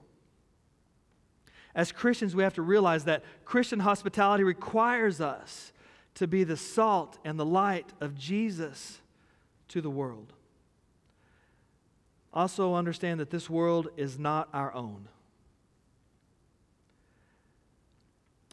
As 1.73 1.91
Christians, 1.91 2.35
we 2.35 2.43
have 2.43 2.55
to 2.55 2.61
realize 2.61 3.05
that 3.05 3.23
Christian 3.45 3.79
hospitality 3.79 4.43
requires 4.43 5.21
us 5.21 5.71
to 6.15 6.27
be 6.27 6.43
the 6.43 6.57
salt 6.57 7.17
and 7.23 7.39
the 7.39 7.45
light 7.45 7.93
of 8.01 8.15
Jesus 8.15 8.99
to 9.69 9.79
the 9.79 9.89
world. 9.89 10.33
Also, 12.33 12.75
understand 12.75 13.19
that 13.19 13.29
this 13.29 13.49
world 13.49 13.89
is 13.97 14.17
not 14.17 14.47
our 14.53 14.73
own. 14.73 15.07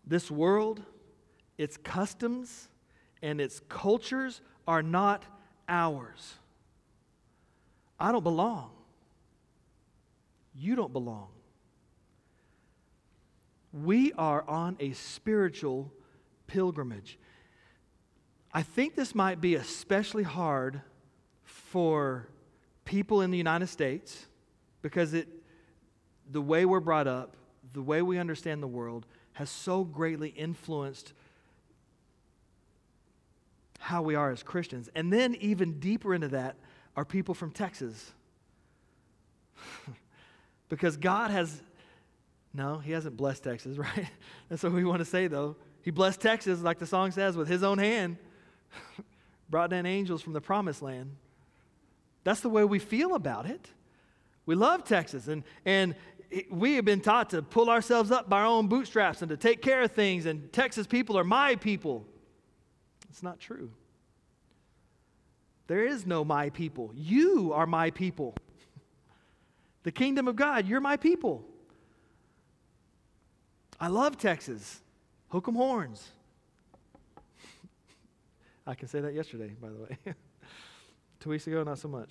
This 0.06 0.30
world, 0.30 0.82
its 1.58 1.76
customs, 1.76 2.68
and 3.22 3.40
its 3.40 3.60
cultures 3.68 4.40
are 4.66 4.82
not 4.82 5.24
ours. 5.68 6.34
I 8.00 8.10
don't 8.10 8.24
belong. 8.24 8.70
You 10.54 10.74
don't 10.74 10.92
belong. 10.92 11.28
We 13.72 14.12
are 14.14 14.42
on 14.48 14.76
a 14.80 14.92
spiritual 14.92 15.92
pilgrimage. 16.46 17.18
I 18.52 18.62
think 18.62 18.96
this 18.96 19.14
might 19.14 19.40
be 19.40 19.54
especially 19.56 20.22
hard 20.22 20.80
for 21.44 22.28
people 22.88 23.20
in 23.20 23.30
the 23.30 23.36
United 23.36 23.66
States 23.66 24.24
because 24.80 25.12
it, 25.12 25.28
the 26.30 26.40
way 26.40 26.64
we're 26.64 26.80
brought 26.80 27.06
up, 27.06 27.36
the 27.74 27.82
way 27.82 28.00
we 28.00 28.16
understand 28.16 28.62
the 28.62 28.66
world, 28.66 29.04
has 29.34 29.50
so 29.50 29.84
greatly 29.84 30.30
influenced 30.30 31.12
how 33.78 34.00
we 34.00 34.14
are 34.14 34.30
as 34.30 34.42
Christians. 34.42 34.88
And 34.94 35.12
then, 35.12 35.34
even 35.34 35.78
deeper 35.78 36.14
into 36.14 36.28
that, 36.28 36.56
are 36.96 37.04
people 37.04 37.34
from 37.34 37.50
Texas. 37.50 38.12
because 40.70 40.96
God 40.96 41.30
has, 41.30 41.60
no, 42.54 42.78
He 42.78 42.92
hasn't 42.92 43.18
blessed 43.18 43.44
Texas, 43.44 43.76
right? 43.96 44.08
That's 44.48 44.62
what 44.62 44.72
we 44.72 44.84
want 44.84 45.00
to 45.00 45.04
say, 45.04 45.26
though. 45.26 45.56
He 45.82 45.90
blessed 45.90 46.22
Texas, 46.22 46.62
like 46.62 46.78
the 46.78 46.86
song 46.86 47.10
says, 47.10 47.36
with 47.36 47.48
His 47.48 47.62
own 47.62 47.76
hand, 47.76 48.16
brought 49.50 49.68
down 49.68 49.84
angels 49.84 50.22
from 50.22 50.32
the 50.32 50.40
promised 50.40 50.80
land. 50.80 51.10
That's 52.24 52.40
the 52.40 52.48
way 52.48 52.64
we 52.64 52.78
feel 52.78 53.14
about 53.14 53.46
it. 53.46 53.70
We 54.46 54.54
love 54.54 54.84
Texas, 54.84 55.28
and, 55.28 55.44
and 55.64 55.94
we 56.50 56.74
have 56.74 56.84
been 56.84 57.00
taught 57.00 57.30
to 57.30 57.42
pull 57.42 57.70
ourselves 57.70 58.10
up 58.10 58.28
by 58.28 58.40
our 58.40 58.46
own 58.46 58.66
bootstraps 58.66 59.22
and 59.22 59.28
to 59.28 59.36
take 59.36 59.62
care 59.62 59.82
of 59.82 59.92
things, 59.92 60.26
and 60.26 60.52
Texas 60.52 60.86
people 60.86 61.18
are 61.18 61.24
my 61.24 61.56
people. 61.56 62.06
It's 63.10 63.22
not 63.22 63.38
true. 63.40 63.70
There 65.66 65.84
is 65.84 66.06
no 66.06 66.24
my 66.24 66.50
people. 66.50 66.92
You 66.94 67.52
are 67.52 67.66
my 67.66 67.90
people. 67.90 68.34
The 69.84 69.92
kingdom 69.92 70.28
of 70.28 70.36
God, 70.36 70.66
you're 70.66 70.80
my 70.80 70.96
people. 70.96 71.46
I 73.80 73.86
love 73.86 74.18
Texas. 74.18 74.82
Hook 75.28 75.46
'em 75.48 75.54
horns. 75.54 76.10
I 78.66 78.74
can 78.74 78.88
say 78.88 79.00
that 79.00 79.14
yesterday, 79.14 79.54
by 79.60 79.68
the 79.68 79.76
way. 79.76 80.14
Two 81.20 81.30
weeks 81.30 81.46
ago, 81.46 81.64
not 81.64 81.78
so 81.78 81.88
much. 81.88 82.10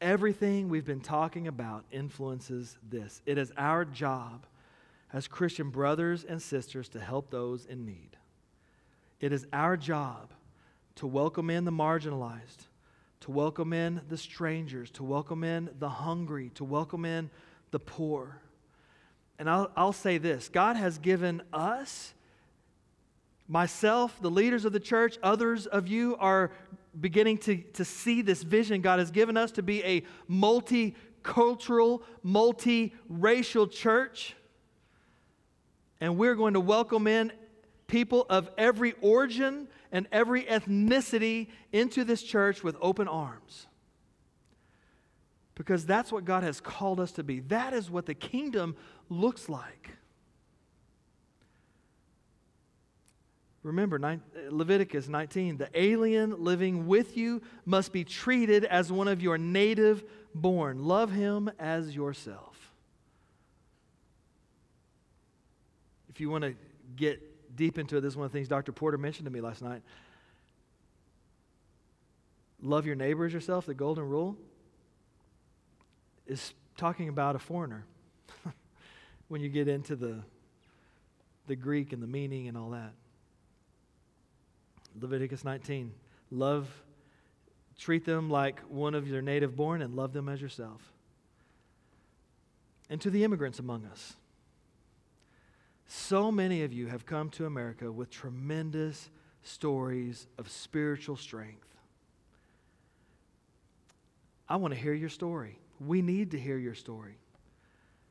Everything 0.00 0.68
we've 0.68 0.84
been 0.84 1.00
talking 1.00 1.48
about 1.48 1.84
influences 1.90 2.76
this. 2.88 3.22
It 3.24 3.38
is 3.38 3.52
our 3.56 3.84
job 3.84 4.44
as 5.12 5.26
Christian 5.26 5.70
brothers 5.70 6.24
and 6.24 6.42
sisters 6.42 6.88
to 6.90 7.00
help 7.00 7.30
those 7.30 7.64
in 7.64 7.86
need. 7.86 8.16
It 9.20 9.32
is 9.32 9.46
our 9.52 9.78
job 9.78 10.32
to 10.96 11.06
welcome 11.06 11.48
in 11.48 11.64
the 11.64 11.72
marginalized, 11.72 12.66
to 13.20 13.30
welcome 13.30 13.72
in 13.72 14.02
the 14.10 14.18
strangers, 14.18 14.90
to 14.92 15.02
welcome 15.02 15.42
in 15.42 15.70
the 15.78 15.88
hungry, 15.88 16.50
to 16.56 16.64
welcome 16.64 17.06
in 17.06 17.30
the 17.70 17.78
poor. 17.78 18.42
And 19.38 19.48
I'll, 19.48 19.70
I'll 19.74 19.92
say 19.94 20.18
this 20.18 20.50
God 20.50 20.76
has 20.76 20.98
given 20.98 21.42
us 21.52 22.12
Myself, 23.48 24.18
the 24.20 24.30
leaders 24.30 24.64
of 24.64 24.72
the 24.72 24.80
church, 24.80 25.18
others 25.22 25.66
of 25.66 25.86
you 25.86 26.16
are 26.18 26.50
beginning 27.00 27.38
to, 27.38 27.56
to 27.56 27.84
see 27.84 28.22
this 28.22 28.42
vision 28.42 28.80
God 28.80 28.98
has 28.98 29.10
given 29.10 29.36
us 29.36 29.52
to 29.52 29.62
be 29.62 29.84
a 29.84 30.02
multicultural, 30.30 32.02
multi-racial 32.22 33.68
church. 33.68 34.34
And 36.00 36.18
we're 36.18 36.34
going 36.34 36.54
to 36.54 36.60
welcome 36.60 37.06
in 37.06 37.32
people 37.86 38.26
of 38.28 38.50
every 38.58 38.94
origin 39.00 39.68
and 39.92 40.08
every 40.10 40.42
ethnicity 40.44 41.48
into 41.72 42.04
this 42.04 42.22
church 42.22 42.64
with 42.64 42.76
open 42.80 43.06
arms. 43.06 43.66
Because 45.54 45.86
that's 45.86 46.12
what 46.12 46.24
God 46.24 46.42
has 46.42 46.60
called 46.60 47.00
us 47.00 47.12
to 47.12 47.22
be. 47.22 47.40
That 47.40 47.72
is 47.72 47.90
what 47.90 48.06
the 48.06 48.14
kingdom 48.14 48.76
looks 49.08 49.48
like. 49.48 49.95
Remember, 53.66 54.20
Leviticus 54.48 55.08
19 55.08 55.56
the 55.56 55.68
alien 55.74 56.44
living 56.44 56.86
with 56.86 57.16
you 57.16 57.42
must 57.64 57.92
be 57.92 58.04
treated 58.04 58.64
as 58.64 58.92
one 58.92 59.08
of 59.08 59.20
your 59.20 59.38
native 59.38 60.04
born. 60.32 60.84
Love 60.84 61.10
him 61.10 61.50
as 61.58 61.94
yourself. 61.94 62.72
If 66.08 66.20
you 66.20 66.30
want 66.30 66.44
to 66.44 66.54
get 66.94 67.56
deep 67.56 67.76
into 67.76 67.96
it, 67.96 68.02
this 68.02 68.12
is 68.12 68.16
one 68.16 68.26
of 68.26 68.32
the 68.32 68.38
things 68.38 68.46
Dr. 68.46 68.70
Porter 68.70 68.98
mentioned 68.98 69.26
to 69.26 69.32
me 69.32 69.40
last 69.40 69.62
night. 69.62 69.82
Love 72.62 72.86
your 72.86 72.94
neighbor 72.94 73.24
as 73.24 73.32
yourself, 73.32 73.66
the 73.66 73.74
golden 73.74 74.08
rule, 74.08 74.36
is 76.24 76.54
talking 76.76 77.08
about 77.08 77.34
a 77.34 77.40
foreigner 77.40 77.84
when 79.28 79.40
you 79.40 79.48
get 79.48 79.66
into 79.66 79.96
the, 79.96 80.22
the 81.48 81.56
Greek 81.56 81.92
and 81.92 82.00
the 82.00 82.06
meaning 82.06 82.46
and 82.46 82.56
all 82.56 82.70
that. 82.70 82.92
Leviticus 85.00 85.44
19. 85.44 85.92
Love, 86.30 86.68
treat 87.78 88.04
them 88.04 88.30
like 88.30 88.60
one 88.68 88.94
of 88.94 89.06
your 89.08 89.22
native 89.22 89.56
born 89.56 89.82
and 89.82 89.94
love 89.94 90.12
them 90.12 90.28
as 90.28 90.40
yourself. 90.40 90.92
And 92.88 93.00
to 93.00 93.10
the 93.10 93.24
immigrants 93.24 93.58
among 93.58 93.84
us. 93.86 94.14
So 95.86 96.32
many 96.32 96.62
of 96.62 96.72
you 96.72 96.86
have 96.86 97.06
come 97.06 97.30
to 97.30 97.46
America 97.46 97.90
with 97.90 98.10
tremendous 98.10 99.10
stories 99.42 100.26
of 100.38 100.50
spiritual 100.50 101.16
strength. 101.16 101.66
I 104.48 104.56
want 104.56 104.74
to 104.74 104.80
hear 104.80 104.94
your 104.94 105.08
story. 105.08 105.58
We 105.80 106.02
need 106.02 106.32
to 106.32 106.38
hear 106.38 106.58
your 106.58 106.74
story. 106.74 107.18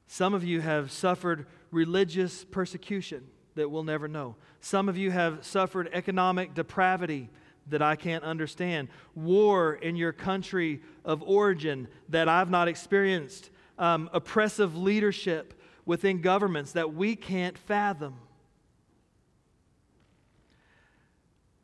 Some 0.08 0.34
of 0.34 0.43
you 0.43 0.62
have 0.62 0.91
suffered 0.91 1.48
religious 1.71 2.43
persecution 2.43 3.26
that 3.56 3.70
we'll 3.70 3.84
never 3.84 4.08
know. 4.08 4.36
Some 4.60 4.89
of 4.89 4.98
you 4.98 5.12
have 5.12 5.46
suffered 5.46 5.89
economic 5.94 6.54
depravity 6.54 7.30
that 7.68 7.82
I 7.82 7.96
can't 7.96 8.24
understand, 8.24 8.89
war 9.15 9.74
in 9.74 9.96
your 9.96 10.12
country 10.12 10.82
of 11.04 11.24
origin 11.24 11.88
that 12.10 12.30
I've 12.30 12.50
not 12.50 12.68
experienced, 12.68 13.50
um, 13.80 14.10
oppressive 14.13 14.78
leadership 14.78 15.60
within 15.86 16.22
governments 16.22 16.74
that 16.74 16.94
we 16.94 17.15
can't 17.15 17.58
fathom. 17.58 18.15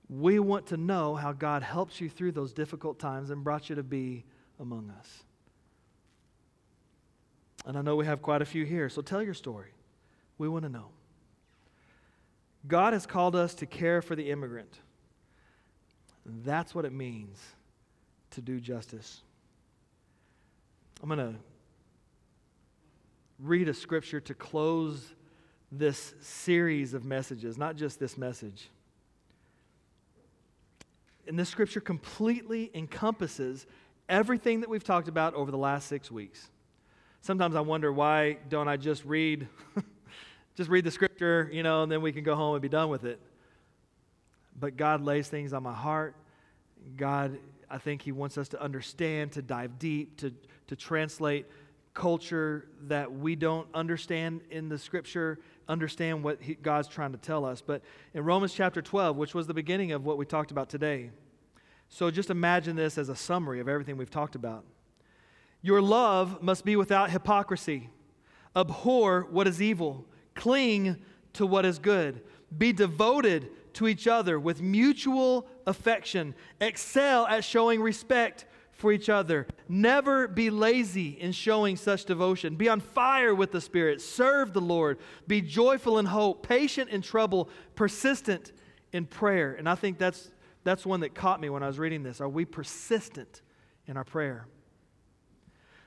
We 0.09 0.39
want 0.39 0.67
to 0.67 0.77
know 0.77 1.15
how 1.15 1.31
God 1.31 1.63
helps 1.63 2.01
you 2.01 2.09
through 2.09 2.33
those 2.33 2.51
difficult 2.51 2.99
times 2.99 3.29
and 3.29 3.43
brought 3.43 3.69
you 3.69 3.75
to 3.75 3.83
be 3.83 4.25
among 4.59 4.89
us. 4.99 5.23
And 7.65 7.77
I 7.77 7.81
know 7.81 7.95
we 7.95 8.05
have 8.05 8.21
quite 8.21 8.41
a 8.41 8.45
few 8.45 8.65
here, 8.65 8.89
so 8.89 9.01
tell 9.01 9.21
your 9.21 9.33
story. 9.33 9.69
We 10.37 10.49
want 10.49 10.63
to 10.63 10.69
know. 10.69 10.87
God 12.67 12.93
has 12.93 13.05
called 13.05 13.35
us 13.35 13.55
to 13.55 13.65
care 13.65 14.01
for 14.01 14.15
the 14.15 14.29
immigrant. 14.29 14.79
That's 16.25 16.75
what 16.75 16.85
it 16.85 16.93
means 16.93 17.39
to 18.31 18.41
do 18.41 18.59
justice. 18.59 19.21
I'm 21.01 21.09
going 21.09 21.19
to 21.19 21.35
read 23.39 23.67
a 23.67 23.73
scripture 23.73 24.19
to 24.21 24.33
close 24.33 25.13
this 25.71 26.13
series 26.21 26.93
of 26.93 27.05
messages, 27.05 27.57
not 27.57 27.75
just 27.75 27.99
this 27.99 28.17
message. 28.17 28.69
And 31.27 31.39
this 31.39 31.49
scripture 31.49 31.79
completely 31.79 32.69
encompasses 32.73 33.65
everything 34.09 34.59
that 34.59 34.69
we've 34.69 34.83
talked 34.83 35.07
about 35.07 35.33
over 35.33 35.49
the 35.49 35.57
last 35.57 35.87
six 35.87 36.11
weeks. 36.11 36.49
Sometimes 37.21 37.55
I 37.55 37.61
wonder 37.61 37.91
why 37.91 38.37
don't 38.49 38.67
I 38.67 38.77
just 38.77 39.05
read 39.05 39.47
just 40.55 40.69
read 40.69 40.83
the 40.83 40.91
scripture, 40.91 41.49
you 41.51 41.63
know, 41.63 41.83
and 41.83 41.91
then 41.91 42.01
we 42.01 42.11
can 42.11 42.23
go 42.23 42.35
home 42.35 42.55
and 42.55 42.61
be 42.61 42.69
done 42.69 42.89
with 42.89 43.05
it. 43.05 43.19
But 44.59 44.77
God 44.77 45.01
lays 45.01 45.27
things 45.27 45.53
on 45.53 45.63
my 45.63 45.73
heart. 45.73 46.15
God, 46.97 47.37
I 47.69 47.77
think 47.77 48.01
He 48.01 48.11
wants 48.11 48.37
us 48.37 48.49
to 48.49 48.61
understand, 48.61 49.31
to 49.33 49.41
dive 49.41 49.79
deep, 49.79 50.17
to, 50.17 50.33
to 50.67 50.75
translate 50.75 51.45
culture 51.93 52.67
that 52.83 53.11
we 53.11 53.35
don't 53.35 53.67
understand 53.73 54.41
in 54.49 54.69
the 54.69 54.77
scripture, 54.77 55.39
understand 55.67 56.23
what 56.23 56.41
he, 56.41 56.55
God's 56.55 56.87
trying 56.87 57.11
to 57.11 57.17
tell 57.17 57.43
us. 57.43 57.61
But 57.61 57.81
in 58.13 58.23
Romans 58.23 58.53
chapter 58.53 58.81
12, 58.81 59.17
which 59.17 59.33
was 59.33 59.47
the 59.47 59.53
beginning 59.53 59.91
of 59.91 60.05
what 60.05 60.17
we 60.17 60.25
talked 60.25 60.51
about 60.51 60.69
today, 60.69 61.11
so 61.89 62.09
just 62.09 62.29
imagine 62.29 62.75
this 62.75 62.97
as 62.97 63.09
a 63.09 63.15
summary 63.15 63.59
of 63.59 63.67
everything 63.67 63.97
we've 63.97 64.09
talked 64.09 64.35
about. 64.35 64.63
Your 65.61 65.81
love 65.81 66.41
must 66.41 66.63
be 66.63 66.75
without 66.75 67.11
hypocrisy. 67.11 67.89
Abhor 68.55 69.27
what 69.29 69.47
is 69.47 69.61
evil 69.61 70.05
Cling 70.41 70.97
to 71.33 71.45
what 71.45 71.67
is 71.67 71.77
good. 71.77 72.21
Be 72.57 72.73
devoted 72.73 73.51
to 73.73 73.87
each 73.87 74.07
other 74.07 74.39
with 74.39 74.59
mutual 74.59 75.47
affection. 75.67 76.33
Excel 76.59 77.27
at 77.27 77.43
showing 77.43 77.79
respect 77.79 78.45
for 78.71 78.91
each 78.91 79.07
other. 79.07 79.45
Never 79.69 80.27
be 80.27 80.49
lazy 80.49 81.09
in 81.09 81.31
showing 81.31 81.75
such 81.75 82.05
devotion. 82.05 82.55
Be 82.55 82.69
on 82.69 82.79
fire 82.79 83.35
with 83.35 83.51
the 83.51 83.61
Spirit. 83.61 84.01
Serve 84.01 84.51
the 84.51 84.61
Lord. 84.61 84.97
Be 85.27 85.41
joyful 85.41 85.99
in 85.99 86.07
hope, 86.07 86.41
patient 86.41 86.89
in 86.89 87.03
trouble, 87.03 87.47
persistent 87.75 88.51
in 88.91 89.05
prayer. 89.05 89.53
And 89.53 89.69
I 89.69 89.75
think 89.75 89.99
that's, 89.99 90.31
that's 90.63 90.87
one 90.87 91.01
that 91.01 91.13
caught 91.13 91.39
me 91.39 91.51
when 91.51 91.61
I 91.61 91.67
was 91.67 91.77
reading 91.77 92.01
this. 92.01 92.19
Are 92.19 92.27
we 92.27 92.45
persistent 92.45 93.43
in 93.85 93.95
our 93.95 94.03
prayer? 94.03 94.47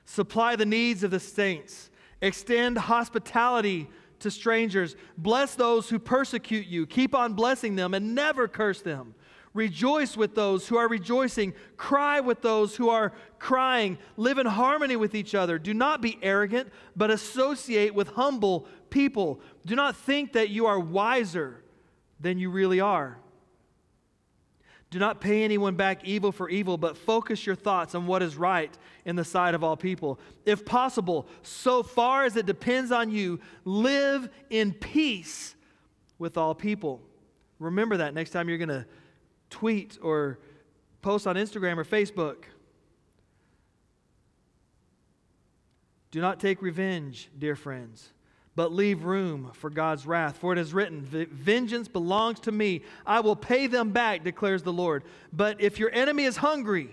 Supply 0.05 0.55
the 0.55 0.65
needs 0.65 1.03
of 1.03 1.11
the 1.11 1.19
saints. 1.19 1.89
Extend 2.21 2.77
hospitality 2.77 3.89
to 4.19 4.31
strangers. 4.31 4.95
Bless 5.17 5.55
those 5.55 5.89
who 5.89 5.99
persecute 5.99 6.67
you. 6.67 6.85
Keep 6.85 7.15
on 7.15 7.33
blessing 7.33 7.75
them 7.75 7.93
and 7.93 8.15
never 8.15 8.47
curse 8.47 8.81
them. 8.81 9.15
Rejoice 9.53 10.17
with 10.17 10.35
those 10.35 10.67
who 10.67 10.75
are 10.75 10.89
rejoicing. 10.89 11.53
Cry 11.77 12.19
with 12.19 12.41
those 12.41 12.75
who 12.75 12.89
are 12.89 13.13
crying. 13.39 13.97
Live 14.17 14.37
in 14.37 14.45
harmony 14.45 14.97
with 14.97 15.15
each 15.15 15.33
other. 15.33 15.57
Do 15.57 15.73
not 15.73 16.01
be 16.01 16.19
arrogant, 16.21 16.69
but 16.95 17.09
associate 17.09 17.95
with 17.95 18.09
humble 18.09 18.67
people. 18.89 19.39
Do 19.65 19.75
not 19.75 19.95
think 19.95 20.33
that 20.33 20.49
you 20.49 20.65
are 20.65 20.77
wiser 20.77 21.63
than 22.19 22.37
you 22.37 22.49
really 22.49 22.81
are. 22.81 23.17
Do 24.91 24.99
not 24.99 25.19
pay 25.19 25.43
anyone 25.43 25.75
back 25.75 26.05
evil 26.05 26.31
for 26.31 26.49
evil, 26.49 26.77
but 26.77 26.97
focus 26.97 27.45
your 27.45 27.55
thoughts 27.55 27.95
on 27.95 28.07
what 28.07 28.21
is 28.21 28.35
right 28.37 28.75
in 29.03 29.15
the 29.15 29.25
sight 29.25 29.53
of 29.53 29.63
all 29.63 29.75
people. 29.75 30.19
If 30.45 30.65
possible, 30.65 31.27
so 31.41 31.83
far 31.83 32.23
as 32.25 32.35
it 32.35 32.45
depends 32.45 32.91
on 32.91 33.09
you, 33.11 33.39
live 33.65 34.29
in 34.49 34.73
peace 34.73 35.55
with 36.17 36.37
all 36.37 36.55
people. 36.55 37.01
Remember 37.59 37.97
that 37.97 38.13
next 38.13 38.29
time 38.29 38.47
you're 38.47 38.57
going 38.57 38.69
to 38.69 38.85
tweet 39.49 39.97
or 40.01 40.39
post 41.01 41.27
on 41.27 41.35
Instagram 41.35 41.77
or 41.77 41.83
Facebook. 41.83 42.45
Do 46.11 46.21
not 46.21 46.39
take 46.39 46.61
revenge, 46.61 47.29
dear 47.37 47.55
friends, 47.55 48.13
but 48.55 48.71
leave 48.71 49.03
room 49.03 49.51
for 49.53 49.69
God's 49.69 50.07
wrath. 50.07 50.37
For 50.37 50.53
it 50.53 50.59
is 50.59 50.73
written, 50.73 51.01
Vengeance 51.01 51.87
belongs 51.87 52.39
to 52.41 52.51
me. 52.51 52.83
I 53.05 53.19
will 53.19 53.35
pay 53.35 53.67
them 53.67 53.91
back, 53.91 54.23
declares 54.23 54.63
the 54.63 54.73
Lord. 54.73 55.03
But 55.33 55.59
if 55.61 55.77
your 55.77 55.91
enemy 55.93 56.23
is 56.23 56.37
hungry, 56.37 56.89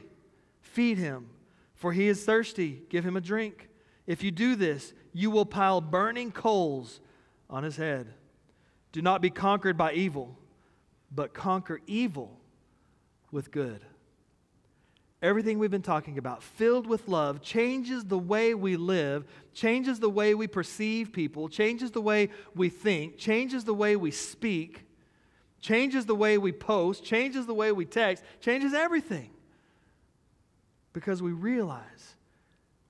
feed 0.60 0.98
him. 0.98 1.28
For 1.74 1.92
he 1.92 2.08
is 2.08 2.24
thirsty, 2.24 2.82
give 2.88 3.04
him 3.04 3.16
a 3.16 3.20
drink. 3.20 3.68
If 4.06 4.22
you 4.22 4.30
do 4.30 4.56
this, 4.56 4.92
you 5.12 5.30
will 5.30 5.46
pile 5.46 5.80
burning 5.80 6.32
coals 6.32 7.00
on 7.48 7.62
his 7.62 7.76
head. 7.76 8.14
Do 8.90 9.02
not 9.02 9.22
be 9.22 9.30
conquered 9.30 9.76
by 9.76 9.92
evil, 9.92 10.36
but 11.10 11.34
conquer 11.34 11.80
evil 11.86 12.40
with 13.30 13.50
good. 13.50 13.84
Everything 15.22 15.60
we've 15.60 15.70
been 15.70 15.82
talking 15.82 16.18
about, 16.18 16.42
filled 16.42 16.88
with 16.88 17.06
love, 17.06 17.40
changes 17.40 18.04
the 18.04 18.18
way 18.18 18.54
we 18.54 18.74
live, 18.76 19.24
changes 19.54 20.00
the 20.00 20.10
way 20.10 20.34
we 20.34 20.48
perceive 20.48 21.12
people, 21.12 21.48
changes 21.48 21.92
the 21.92 22.00
way 22.00 22.28
we 22.56 22.68
think, 22.68 23.18
changes 23.18 23.64
the 23.64 23.72
way 23.72 23.94
we 23.94 24.10
speak, 24.10 24.84
changes 25.60 26.06
the 26.06 26.14
way 26.14 26.38
we 26.38 26.50
post, 26.50 27.04
changes 27.04 27.46
the 27.46 27.54
way 27.54 27.70
we 27.70 27.84
text, 27.84 28.24
changes 28.40 28.74
everything. 28.74 29.30
Because 30.92 31.22
we 31.22 31.30
realize 31.30 32.16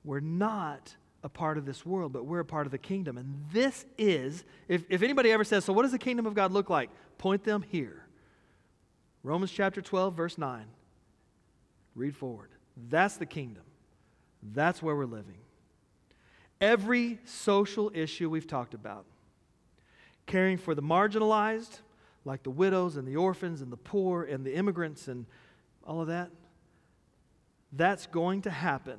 we're 0.03 0.21
not 0.21 0.97
a 1.23 1.29
part 1.29 1.59
of 1.59 1.67
this 1.67 1.85
world, 1.85 2.15
but 2.15 2.25
we're 2.25 2.41
a 2.41 2.45
part 2.47 2.67
of 2.67 2.73
the 2.73 2.79
kingdom. 2.79 3.19
And 3.19 3.45
this 3.53 3.85
is, 3.99 4.43
if, 4.69 4.85
if 4.89 5.03
anybody 5.03 5.31
ever 5.31 5.45
says, 5.45 5.67
So 5.67 5.75
what 5.75 5.83
does 5.83 5.93
the 5.93 5.99
kingdom 5.99 6.25
of 6.25 6.33
God 6.33 6.51
look 6.51 6.71
like? 6.71 6.89
Point 7.19 7.45
them 7.45 7.63
here. 7.63 8.07
Romans 9.23 9.53
chapter 9.53 9.83
12, 9.83 10.15
verse 10.15 10.39
9. 10.39 10.65
Read 11.95 12.17
forward. 12.17 12.51
That's 12.89 13.17
the 13.17 13.27
kingdom. 13.27 13.65
That's 14.43 14.83
where 14.83 14.97
we're 14.97 15.05
living. 15.05 15.39
Every 16.61 17.19
social 17.25 17.91
issue 17.95 18.31
we've 18.31 18.47
talked 18.47 18.75
about, 18.75 19.05
caring 20.27 20.57
for 20.59 20.75
the 20.75 20.83
marginalized, 20.83 21.81
like 22.25 22.43
the 22.43 22.51
widows 22.51 22.97
and 22.97 23.07
the 23.07 23.17
orphans 23.17 23.63
and 23.63 23.73
the 23.73 23.77
poor 23.77 24.23
and 24.23 24.45
the 24.45 24.55
immigrants 24.55 25.09
and 25.09 25.27
all 25.85 26.01
of 26.01 26.07
that, 26.09 26.31
that's 27.73 28.07
going 28.07 28.43
to 28.43 28.51
happen 28.51 28.99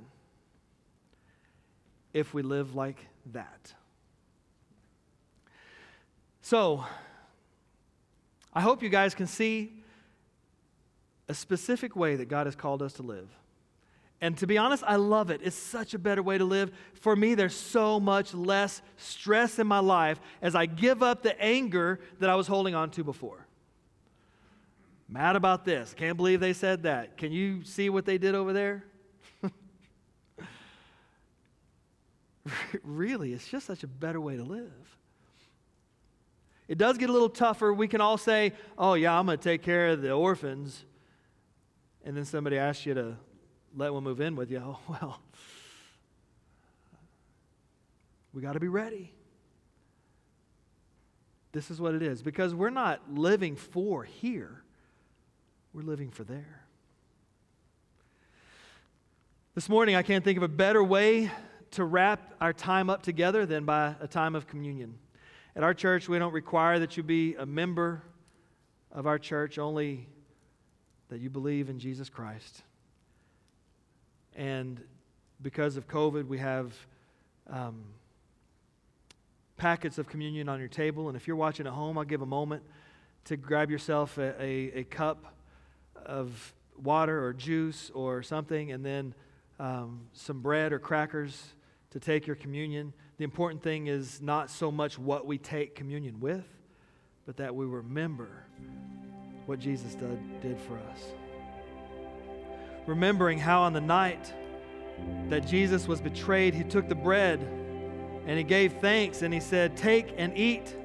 if 2.14 2.34
we 2.34 2.42
live 2.42 2.76
like 2.76 3.08
that. 3.32 3.74
So, 6.42 6.84
I 8.54 8.62
hope 8.62 8.84
you 8.84 8.90
guys 8.90 9.16
can 9.16 9.28
see 9.28 9.83
a 11.28 11.34
specific 11.34 11.96
way 11.96 12.16
that 12.16 12.28
God 12.28 12.48
has 12.48 12.56
called 12.56 12.82
us 12.82 12.94
to 12.94 13.04
live. 13.04 13.30
And 14.24 14.38
to 14.38 14.48
be 14.48 14.58
honest, 14.58 14.84
I 14.88 14.96
love 14.96 15.30
it. 15.32 15.42
It's 15.44 15.56
such 15.56 15.94
a 15.94 16.00
better 16.00 16.24
way 16.24 16.38
to 16.38 16.46
live. 16.46 16.72
For 16.94 17.14
me, 17.14 17.36
there's 17.36 17.56
so 17.56 18.00
much 18.00 18.34
less 18.34 18.82
stress 18.96 19.60
in 19.60 19.68
my 19.68 19.80
life 19.80 20.20
as 20.42 20.56
I 20.56 20.66
give 20.66 21.04
up 21.04 21.24
the 21.24 21.40
anger 21.42 22.00
that 22.20 22.30
I 22.30 22.36
was 22.36 22.48
holding 22.48 22.74
on 22.74 22.90
to 22.92 23.04
before. 23.04 23.46
Mad 25.10 25.36
about 25.36 25.66
this. 25.66 25.94
Can't 25.94 26.16
believe 26.16 26.40
they 26.40 26.54
said 26.54 26.84
that. 26.84 27.18
Can 27.18 27.34
you 27.34 27.66
see 27.66 27.90
what 27.90 28.06
they 28.06 28.18
did 28.18 28.34
over 28.34 28.54
there? 28.54 28.86
really, 32.84 33.34
it's 33.34 33.48
just 33.48 33.68
such 33.68 33.84
a 33.84 33.88
better 33.88 34.22
way 34.22 34.38
to 34.38 34.44
live. 34.44 34.72
It 36.70 36.78
does 36.78 36.98
get 36.98 37.10
a 37.10 37.14
little 37.14 37.30
tougher. 37.30 37.74
We 37.74 37.90
can 37.90 38.00
all 38.00 38.18
say, 38.18 38.54
oh, 38.78 38.94
yeah, 38.94 39.20
I'm 39.20 39.26
going 39.26 39.38
to 39.38 39.44
take 39.44 39.64
care 39.64 39.90
of 39.90 40.02
the 40.02 40.14
orphans 40.14 40.86
and 42.04 42.16
then 42.18 42.26
somebody 42.26 42.58
asks 42.58 42.86
you 42.86 42.94
to 42.94 43.16
let 43.76 43.94
one 43.94 44.04
move 44.04 44.22
in 44.22 44.36
with 44.36 44.52
you, 44.52 44.60
oh, 44.66 44.80
well, 44.88 45.22
we 48.34 48.42
got 48.42 48.54
to 48.54 48.60
be 48.60 48.68
ready. 48.68 49.12
This 51.52 51.70
is 51.70 51.80
what 51.80 51.94
it 51.94 52.02
is. 52.02 52.22
Because 52.22 52.54
we're 52.54 52.72
not 52.72 53.02
living 53.13 53.56
for 53.56 54.04
here, 54.04 54.63
we're 55.74 55.84
living 55.84 56.10
for 56.10 56.24
there. 56.24 56.63
This 59.56 59.70
morning, 59.70 59.96
I 59.96 60.02
can't 60.02 60.24
think 60.24 60.38
of 60.38 60.44
a 60.44 60.48
better 60.48 60.84
way 60.84 61.30
to 61.72 61.86
wrap 61.86 62.34
our 62.42 62.54
time 62.54 62.89
up 62.89 63.04
together 63.04 63.46
than 63.46 63.66
by 63.66 63.96
a 64.00 64.08
time 64.08 64.34
of 64.34 64.48
communion. 64.48 64.98
At 65.56 65.62
our 65.62 65.76
church, 65.76 66.10
we 66.10 66.18
don't 66.18 66.34
require 66.34 66.80
that 66.80 66.98
you 66.98 67.04
be 67.04 67.36
a 67.36 67.46
member 67.46 68.02
of 68.92 69.06
our 69.06 69.20
church, 69.20 69.60
only 69.60 70.08
that 71.10 71.20
you 71.20 71.30
believe 71.30 71.70
in 71.70 71.80
Jesus 71.80 72.10
Christ. 72.10 72.63
And 74.36 74.82
because 75.42 75.78
of 75.78 75.88
COVID, 75.88 76.28
we 76.28 76.39
have 76.39 76.74
um, 77.50 77.84
packets 79.58 79.98
of 79.98 80.08
communion 80.08 80.50
on 80.50 80.60
your 80.60 80.70
table. 80.70 81.08
And 81.08 81.16
if 81.16 81.28
you're 81.28 81.36
watching 81.36 81.68
at 81.68 81.74
home, 81.74 81.98
I'll 81.98 82.04
give 82.04 82.22
a 82.22 82.26
moment 82.26 82.63
to 83.26 83.38
grab 83.38 83.70
yourself 83.70 84.18
a, 84.18 84.42
a, 84.42 84.80
a 84.80 84.84
cup 84.84 85.34
of 86.06 86.54
water 86.82 87.24
or 87.24 87.34
juice 87.34 87.92
or 87.94 88.24
something, 88.24 88.72
and 88.72 88.86
then 88.86 89.13
um, 89.60 90.02
some 90.13 90.42
bread 90.42 90.74
or 90.74 90.80
crackers 90.80 91.54
to 91.92 92.00
take 92.00 92.26
your 92.28 92.36
communion. 92.36 92.92
The 93.18 93.24
important 93.24 93.62
thing 93.62 93.88
is 93.88 94.22
not 94.22 94.50
so 94.50 94.72
much 94.72 94.98
what 94.98 95.26
we 95.26 95.38
take 95.38 95.76
communion 95.76 96.20
with, 96.20 96.46
but 97.26 97.38
that 97.38 97.56
we 97.56 97.66
remember 97.66 98.46
what 99.46 99.60
Jesus 99.60 99.96
did, 99.96 100.42
did 100.42 100.60
for 100.60 100.76
us. 100.92 101.00
Remembering 102.86 103.38
how 103.38 103.62
on 103.62 103.74
the 103.74 103.82
night 103.82 104.34
that 105.30 105.46
Jesus 105.46 105.88
was 105.88 106.02
betrayed, 106.02 106.54
he 106.54 106.64
took 106.64 106.88
the 106.88 106.96
bread 106.96 107.40
and 108.26 108.38
he 108.38 108.44
gave 108.44 108.74
thanks 108.74 109.22
and 109.22 109.34
he 109.34 109.40
said, 109.40 109.76
Take 109.76 110.14
and 110.18 110.38
eat. 110.38 110.76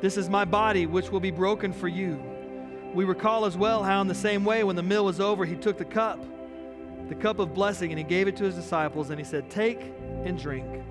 This 0.00 0.16
is 0.16 0.28
my 0.28 0.44
body, 0.44 0.86
which 0.86 1.10
will 1.10 1.20
be 1.20 1.30
broken 1.30 1.72
for 1.72 1.88
you. 1.88 2.22
We 2.92 3.04
recall 3.04 3.44
as 3.44 3.56
well 3.56 3.82
how, 3.82 4.00
in 4.00 4.06
the 4.06 4.14
same 4.14 4.44
way, 4.44 4.62
when 4.62 4.76
the 4.76 4.82
meal 4.82 5.04
was 5.04 5.20
over, 5.20 5.44
he 5.44 5.56
took 5.56 5.78
the 5.78 5.84
cup, 5.84 6.22
the 7.08 7.14
cup 7.14 7.38
of 7.38 7.54
blessing, 7.54 7.90
and 7.90 7.98
he 7.98 8.04
gave 8.04 8.28
it 8.28 8.36
to 8.36 8.44
his 8.44 8.54
disciples 8.54 9.10
and 9.10 9.18
he 9.18 9.24
said, 9.24 9.50
Take 9.50 9.92
and 10.24 10.38
drink. 10.38 10.82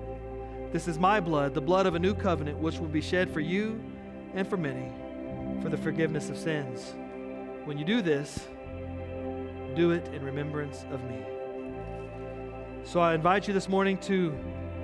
This 0.72 0.88
is 0.88 0.98
my 0.98 1.20
blood, 1.20 1.54
the 1.54 1.60
blood 1.60 1.86
of 1.86 1.94
a 1.94 2.00
new 2.00 2.14
covenant, 2.14 2.58
which 2.58 2.78
will 2.78 2.88
be 2.88 3.00
shed 3.00 3.32
for 3.32 3.40
you 3.40 3.80
and 4.34 4.48
for 4.48 4.56
many 4.56 4.90
for 5.62 5.68
the 5.68 5.76
forgiveness 5.76 6.30
of 6.30 6.36
sins. 6.36 6.94
When 7.64 7.78
you 7.78 7.84
do 7.84 8.02
this, 8.02 8.46
do 9.74 9.90
it 9.90 10.06
in 10.08 10.22
remembrance 10.22 10.84
of 10.90 11.02
me. 11.04 11.24
So 12.84 13.00
I 13.00 13.14
invite 13.14 13.48
you 13.48 13.54
this 13.54 13.68
morning 13.68 13.98
to 13.98 14.36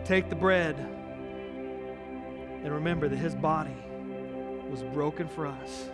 take 0.04 0.28
the 0.30 0.36
bread 0.36 0.76
and 2.62 2.72
remember 2.72 3.08
that 3.08 3.16
his 3.16 3.34
body 3.34 3.76
was 4.70 4.82
broken 4.82 5.28
for 5.28 5.46
us. 5.46 5.90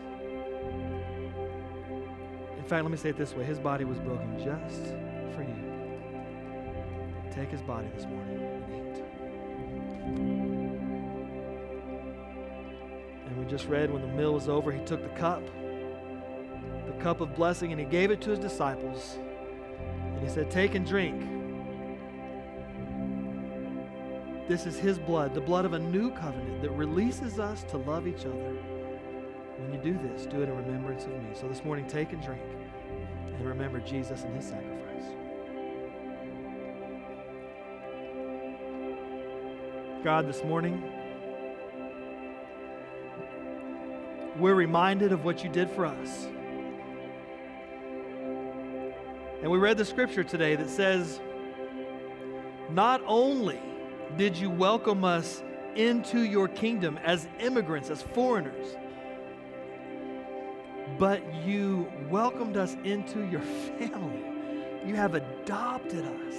In 2.57 2.65
fact, 2.67 2.83
let 2.85 2.91
me 2.91 2.97
say 2.97 3.11
it 3.11 3.17
this 3.17 3.35
way 3.35 3.45
his 3.45 3.59
body 3.59 3.85
was 3.85 3.99
broken 3.99 4.39
just 4.39 4.95
for 5.35 5.43
you. 5.43 5.57
Take 7.33 7.51
his 7.51 7.63
body 7.63 7.89
this 7.95 8.07
morning 8.07 8.46
just 13.49 13.67
read, 13.67 13.91
when 13.91 14.03
the 14.03 14.09
meal 14.09 14.35
was 14.35 14.49
over, 14.49 14.73
he 14.73 14.85
took 14.85 15.03
the 15.03 15.19
cup, 15.19 15.43
the 16.87 17.03
cup 17.03 17.21
of 17.21 17.35
blessing, 17.35 17.73
and 17.73 17.81
he 17.81 17.87
gave 17.87 18.11
it 18.11 18.21
to 18.23 18.31
his 18.31 18.39
disciples. 18.39 19.19
And 20.17 20.27
He 20.27 20.35
said, 20.35 20.51
Take 20.51 20.75
and 20.75 20.87
drink. 20.87 21.21
This 24.49 24.65
is 24.65 24.79
His 24.79 24.99
blood, 24.99 25.35
the 25.35 25.41
blood 25.41 25.67
of 25.67 25.75
a 25.75 25.79
new 25.79 26.11
covenant 26.11 26.63
that 26.63 26.71
releases 26.71 27.39
us 27.39 27.65
to 27.65 27.77
love 27.77 28.07
each 28.07 28.25
other. 28.25 28.57
When 29.59 29.75
you 29.75 29.93
do 29.93 29.99
this, 30.09 30.25
do 30.25 30.41
it 30.41 30.49
in 30.49 30.57
remembrance 30.57 31.05
of 31.05 31.11
me. 31.11 31.31
So 31.35 31.49
this 31.49 31.65
morning, 31.65 31.87
take 31.87 32.13
and 32.13 32.23
drink 32.23 32.41
and 33.27 33.47
remember 33.47 33.81
Jesus 33.81 34.23
and 34.23 34.35
His 34.35 34.47
sacrifice. 34.47 35.05
God, 40.03 40.27
this 40.27 40.45
morning, 40.45 40.83
we're 44.39 44.55
reminded 44.55 45.13
of 45.13 45.25
what 45.25 45.43
you 45.43 45.51
did 45.51 45.71
for 45.71 45.87
us. 45.87 46.29
And 49.43 49.51
we 49.51 49.59
read 49.59 49.77
the 49.77 49.85
scripture 49.85 50.25
today 50.25 50.57
that 50.57 50.71
says, 50.71 51.21
not 52.71 53.03
only 53.07 53.61
did 54.17 54.37
you 54.37 54.51
welcome 54.51 55.05
us 55.05 55.43
into 55.77 56.21
your 56.21 56.49
kingdom 56.49 56.99
as 57.05 57.29
immigrants, 57.39 57.91
as 57.91 58.03
foreigners, 58.03 58.77
but 60.99 61.23
you 61.45 61.91
welcomed 62.09 62.57
us 62.57 62.77
into 62.85 63.27
your 63.27 63.43
family. 63.79 64.25
You 64.87 64.95
have 64.95 65.15
adopted 65.15 66.05
us. 66.05 66.35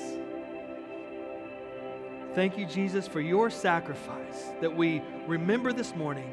Thank 2.34 2.58
you, 2.58 2.66
Jesus, 2.66 3.08
for 3.08 3.22
your 3.22 3.50
sacrifice 3.50 4.52
that 4.62 4.76
we 4.76 5.02
remember 5.28 5.74
this 5.74 5.96
morning 5.96 6.30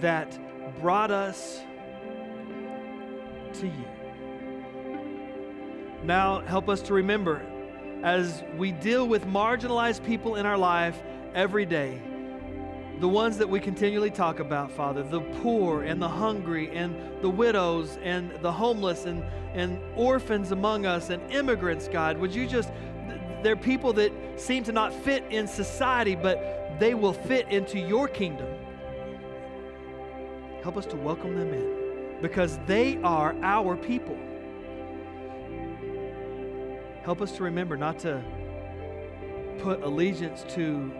that 0.00 0.38
brought 0.80 1.10
us 1.10 1.60
to 3.54 3.66
you. 3.66 3.84
Now, 6.04 6.40
help 6.40 6.68
us 6.68 6.82
to 6.82 6.94
remember 6.94 7.42
as 8.02 8.42
we 8.58 8.72
deal 8.72 9.08
with 9.08 9.26
marginalized 9.26 10.04
people 10.04 10.36
in 10.36 10.44
our 10.44 10.58
life 10.58 11.02
every 11.34 11.64
day, 11.64 12.02
the 13.00 13.08
ones 13.08 13.38
that 13.38 13.48
we 13.48 13.58
continually 13.58 14.10
talk 14.10 14.38
about, 14.38 14.70
Father, 14.70 15.02
the 15.02 15.22
poor 15.42 15.82
and 15.82 16.00
the 16.00 16.08
hungry 16.08 16.70
and 16.76 16.94
the 17.22 17.30
widows 17.30 17.98
and 18.02 18.30
the 18.42 18.52
homeless 18.52 19.06
and, 19.06 19.24
and 19.54 19.80
orphans 19.96 20.52
among 20.52 20.84
us 20.84 21.08
and 21.08 21.32
immigrants, 21.32 21.88
God, 21.88 22.18
would 22.18 22.34
you 22.34 22.46
just, 22.46 22.70
they're 23.42 23.56
people 23.56 23.94
that 23.94 24.12
seem 24.36 24.62
to 24.64 24.72
not 24.72 24.92
fit 24.92 25.24
in 25.30 25.48
society, 25.48 26.14
but 26.14 26.78
they 26.78 26.92
will 26.94 27.14
fit 27.14 27.48
into 27.48 27.78
your 27.78 28.06
kingdom. 28.06 28.48
Help 30.64 30.78
us 30.78 30.86
to 30.86 30.96
welcome 30.96 31.38
them 31.38 31.52
in 31.52 32.20
because 32.22 32.58
they 32.64 32.96
are 33.02 33.36
our 33.42 33.76
people. 33.76 34.16
Help 37.02 37.20
us 37.20 37.32
to 37.32 37.42
remember 37.42 37.76
not 37.76 37.98
to 37.98 38.24
put 39.58 39.82
allegiance 39.82 40.42
to 40.48 40.90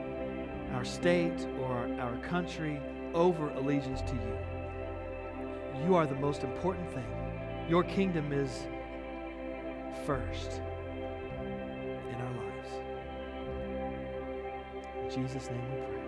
our 0.75 0.85
state 0.85 1.47
or 1.63 1.89
our, 1.99 2.15
country 2.19 2.79
over 3.15 3.49
allegiance 3.53 4.03
to 4.03 4.13
you. 4.13 4.39
You 5.87 5.95
are 5.95 6.07
the 6.07 6.17
most 6.17 6.43
important 6.43 6.93
thing. 6.93 7.07
Your 7.67 7.85
kingdom 7.85 8.35
is 8.35 8.67
first 10.05 10.61
in 12.11 12.17
our 12.17 12.35
lives. 12.35 12.69
In 15.05 15.23
Jesus' 15.23 15.49
name 15.49 15.63
we 15.71 15.81
pray. 15.87 16.04